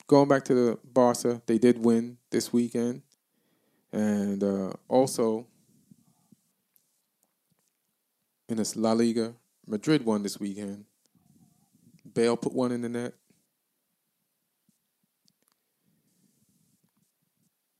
[0.07, 3.01] going back to the Barca, they did win this weekend,
[3.91, 5.45] and uh, also
[8.49, 9.33] in this La Liga,
[9.67, 10.85] Madrid won this weekend.
[12.13, 13.13] Bale put one in the net.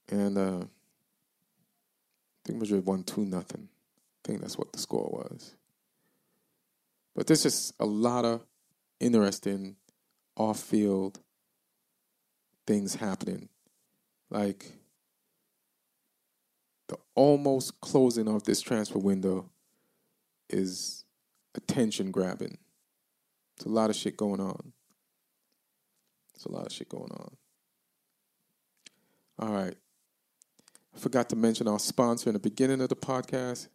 [0.10, 0.68] And uh, I
[2.46, 3.68] think Madrid won 2 nothing.
[3.70, 5.56] I think that's what the score was.
[7.16, 8.42] But there's just a lot of
[9.00, 9.76] interesting
[10.36, 11.20] off field
[12.68, 13.50] things happening.
[14.30, 14.74] Like
[16.90, 19.50] the almost closing of this transfer window
[20.50, 21.06] is
[21.56, 22.58] attention grabbing.
[23.56, 24.74] It's a lot of shit going on.
[26.36, 27.36] It's a lot of shit going on.
[29.40, 29.76] All right.
[30.96, 33.68] I forgot to mention our sponsor in the beginning of the podcast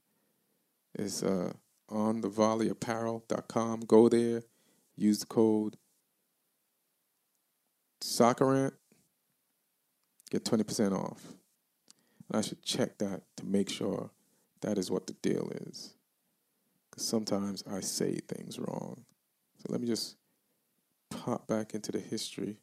[0.98, 1.52] is uh,
[1.89, 3.81] on the volley volleyapparel.com.
[3.81, 4.43] Go there,
[4.97, 5.77] use the code
[8.02, 8.74] Soccerant,
[10.32, 11.22] get 20% off.
[12.28, 14.10] And I should check that to make sure
[14.62, 15.94] that is what the deal is.
[16.90, 19.04] Because sometimes I say things wrong.
[19.59, 20.16] So let me just
[21.10, 22.56] pop back into the history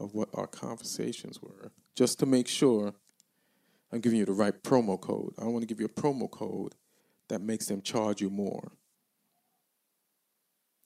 [0.00, 2.94] of what our conversations were, just to make sure
[3.92, 5.34] I'm giving you the right promo code.
[5.38, 6.74] I want to give you a promo code
[7.28, 8.72] that makes them charge you more.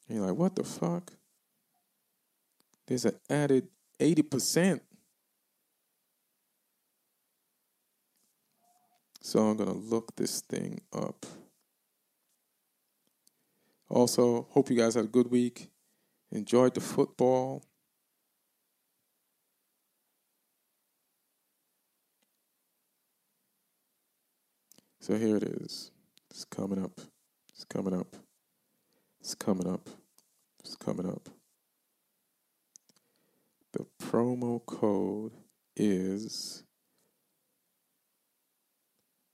[0.08, 1.12] And you're like, what the fuck?
[2.86, 3.68] There's an added
[3.98, 4.80] 80%.
[9.24, 11.24] So I'm going to look this thing up.
[13.88, 15.70] Also, hope you guys had a good week.
[16.32, 17.62] Enjoyed the football.
[25.00, 25.92] So here it is.
[26.30, 27.00] It's coming up.
[27.50, 28.16] It's coming up.
[29.20, 29.88] It's coming up.
[30.58, 31.28] It's coming up.
[33.72, 35.32] The promo code
[35.76, 36.64] is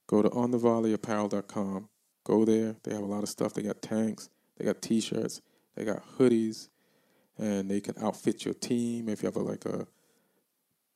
[0.09, 1.87] go to onthevolleyapparel.com.
[2.23, 2.75] Go there.
[2.83, 3.53] They have a lot of stuff.
[3.53, 5.41] They got tanks, they got t-shirts,
[5.75, 6.69] they got hoodies,
[7.37, 9.87] and they can outfit your team if you have a, like a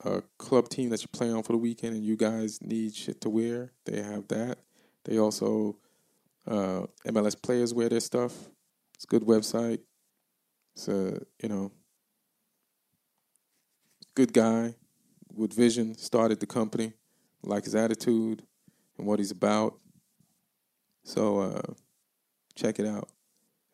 [0.06, 3.22] a club team that you play on for the weekend and you guys need shit
[3.22, 3.72] to wear.
[3.86, 4.58] They have that.
[5.06, 5.78] They also
[6.46, 8.34] uh, MLS players wear their stuff.
[8.96, 9.80] It's a good website.
[10.76, 11.72] It's a you know
[14.16, 14.76] good guy
[15.34, 15.98] with vision.
[15.98, 16.94] Started the company,
[17.44, 18.44] like his attitude
[18.98, 19.78] and what he's about.
[21.04, 21.74] So uh,
[22.56, 23.10] Check it out.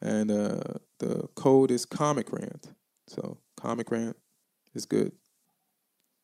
[0.01, 0.61] And uh,
[0.99, 2.73] the code is Comic Rant.
[3.07, 4.15] So Comic Rant
[4.73, 5.11] is good.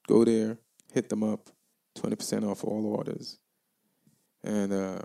[0.08, 0.60] Go there,
[0.94, 1.50] hit them up,
[1.98, 3.40] 20% off all orders.
[4.44, 5.02] And uh,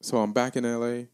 [0.00, 1.06] so I'm back in LA.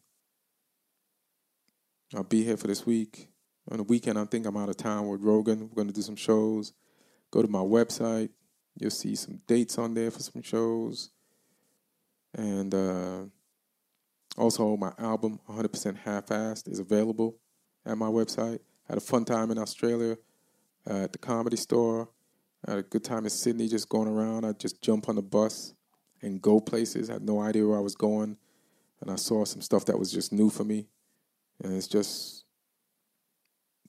[2.14, 3.28] I'll be here for this week.
[3.70, 5.68] On the weekend, I think I'm out of town with Rogan.
[5.68, 6.72] We're going to do some shows.
[7.32, 8.28] Go to my website.
[8.78, 11.10] You'll see some dates on there for some shows.
[12.36, 13.24] And uh,
[14.36, 17.38] also, my album, 100% Half Assed, is available
[17.86, 18.60] at my website.
[18.86, 20.18] Had a fun time in Australia
[20.88, 22.10] uh, at the comedy store.
[22.68, 24.44] Had a good time in Sydney just going around.
[24.44, 25.72] I'd just jump on the bus
[26.20, 27.08] and go places.
[27.08, 28.36] I had no idea where I was going.
[29.00, 30.88] And I saw some stuff that was just new for me.
[31.62, 32.44] And it's just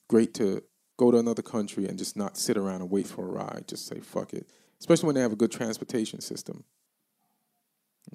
[0.07, 0.63] great to
[0.95, 3.65] go to another country and just not sit around and wait for a ride.
[3.67, 4.49] Just say, fuck it.
[4.79, 6.63] Especially when they have a good transportation system.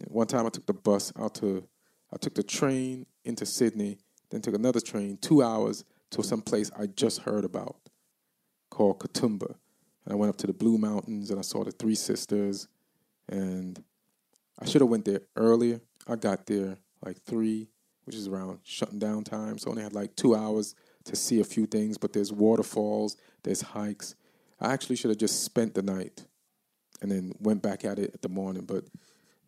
[0.08, 1.66] One time I took the bus out to,
[2.12, 3.98] I took the train into Sydney,
[4.30, 7.76] then took another train two hours to some place I just heard about
[8.70, 9.54] called Katoomba.
[10.04, 12.68] And I went up to the Blue Mountains and I saw the Three Sisters.
[13.28, 13.82] And
[14.58, 15.80] I should have went there earlier.
[16.06, 17.68] I got there like three,
[18.04, 19.58] which is around shutting down time.
[19.58, 20.74] So I only had like two hours
[21.04, 21.98] to see a few things.
[21.98, 24.14] But there's waterfalls, there's hikes.
[24.60, 26.24] I actually should have just spent the night
[27.00, 28.64] and then went back at it at the morning.
[28.64, 28.84] But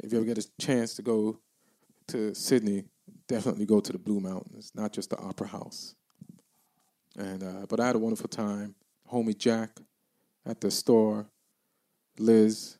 [0.02, 1.38] if you ever get a chance to go
[2.08, 2.84] to Sydney,
[3.28, 5.94] definitely go to the Blue Mountains, not just the Opera House.
[7.16, 8.74] And uh, but I had a wonderful time.
[9.10, 9.70] Homie Jack
[10.46, 11.26] at the store,
[12.18, 12.78] Liz,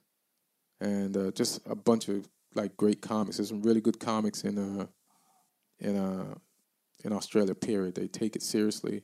[0.81, 3.37] and uh, just a bunch of like great comics.
[3.37, 4.87] There's some really good comics in uh
[5.79, 6.35] in uh
[7.05, 7.55] in Australia.
[7.55, 7.95] Period.
[7.95, 9.03] They take it seriously,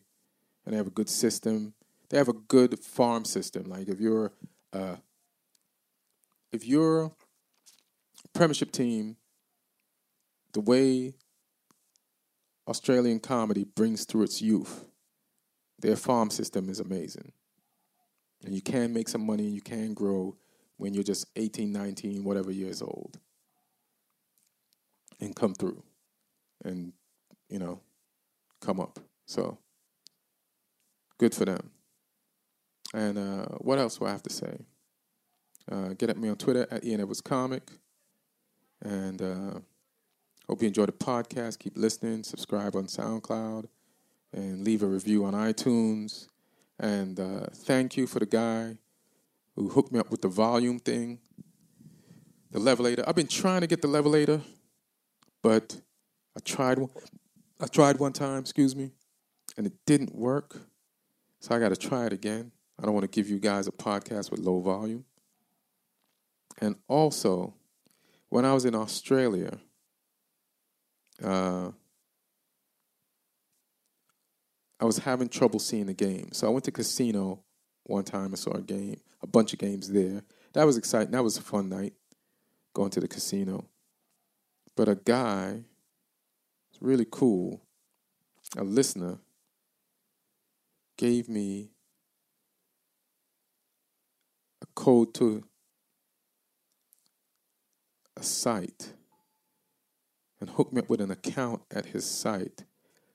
[0.65, 1.75] and they have a good system.
[2.09, 3.65] They have a good farm system.
[3.65, 4.33] Like if you're
[4.73, 4.97] uh
[6.53, 7.13] if you're
[8.35, 9.17] Premiership team,
[10.53, 11.15] the way
[12.69, 14.87] Australian comedy brings through its youth,
[15.81, 17.33] their farm system is amazing.
[18.45, 20.37] And you can make some money, and you can grow
[20.77, 23.19] when you're just 18, 19, whatever years old.
[25.21, 25.83] And come through
[26.65, 26.95] and,
[27.51, 27.81] you know,
[28.61, 28.99] come up.
[29.27, 29.59] So,
[31.19, 31.71] good for them.
[32.95, 34.65] And uh, what else do I have to say?
[35.71, 37.71] Uh, get at me on Twitter at Ian Edwards Comic.
[38.83, 39.61] And uh,
[40.49, 41.59] hope you enjoy the podcast.
[41.59, 42.25] Keep listening.
[42.25, 43.67] Subscribe on SoundCloud
[44.33, 46.29] and leave a review on iTunes.
[46.79, 48.77] And uh, thank you for the guy
[49.55, 51.19] who hooked me up with the volume thing,
[52.51, 53.05] the levelator.
[53.07, 54.41] I've been trying to get the levelator,
[55.43, 55.81] but
[56.37, 56.91] I tried one.
[57.61, 58.91] I tried one time, excuse me,
[59.59, 60.57] and it didn't work.
[61.41, 62.53] So I got to try it again.
[62.79, 65.05] I don't want to give you guys a podcast with low volume.
[66.59, 67.53] And also,
[68.31, 69.59] when I was in Australia,
[71.23, 71.71] uh,
[74.81, 76.31] I was having trouble seeing the game.
[76.33, 77.45] So I went to casino
[77.85, 80.23] one time and saw a game, a bunch of games there.
[80.55, 81.11] That was exciting.
[81.11, 81.93] That was a fun night
[82.73, 83.69] going to the casino.
[84.77, 85.65] But a guy,
[86.71, 87.61] it's really cool,
[88.57, 89.19] a listener,
[90.97, 91.71] gave me
[94.63, 95.45] a code to
[98.21, 98.93] a site
[100.41, 102.65] and hooked me up with an account at his site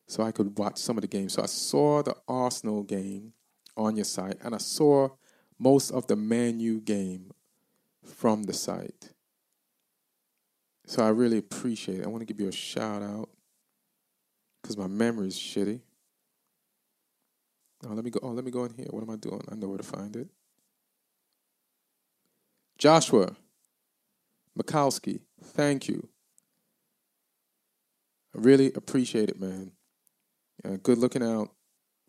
[0.08, 1.34] so I could watch some of the games.
[1.34, 3.34] So I saw the Arsenal game
[3.78, 5.10] on your site and I saw
[5.58, 7.32] most of the Man U game
[8.04, 9.12] from the site.
[10.86, 12.06] So I really appreciate it.
[12.06, 13.30] I want to give you a shout out
[14.62, 15.82] because my memory is shitty.
[17.88, 18.20] Oh, let me go.
[18.22, 18.88] Oh, let me go in here.
[18.90, 19.42] What am I doing?
[19.52, 20.28] I know where to find it.
[22.78, 23.36] Joshua
[24.58, 26.08] Mikowski, thank you.
[28.36, 29.72] I really appreciate it, man.
[30.64, 31.50] Uh, good looking out,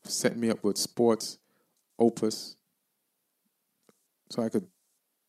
[0.05, 1.39] setting me up with sports,
[1.99, 2.57] opus,
[4.31, 4.67] so I could,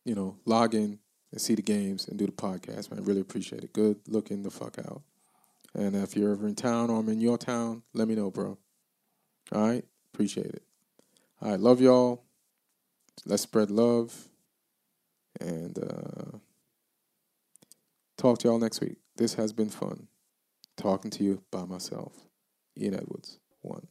[0.04, 0.98] you know, log in
[1.30, 3.00] and see the games and do the podcast, man.
[3.00, 3.72] I really appreciate it.
[3.72, 5.02] Good looking the fuck out.
[5.74, 8.58] And if you're ever in town or I'm in your town, let me know, bro.
[9.52, 9.84] All right?
[10.12, 10.62] Appreciate it.
[11.40, 12.24] All right, love y'all.
[13.26, 14.28] Let's spread love.
[15.40, 16.38] And, uh,
[18.18, 18.96] Talk to y'all next week.
[19.16, 20.08] This has been fun.
[20.76, 22.12] Talking to you by myself.
[22.76, 23.86] Ian Edwards, one.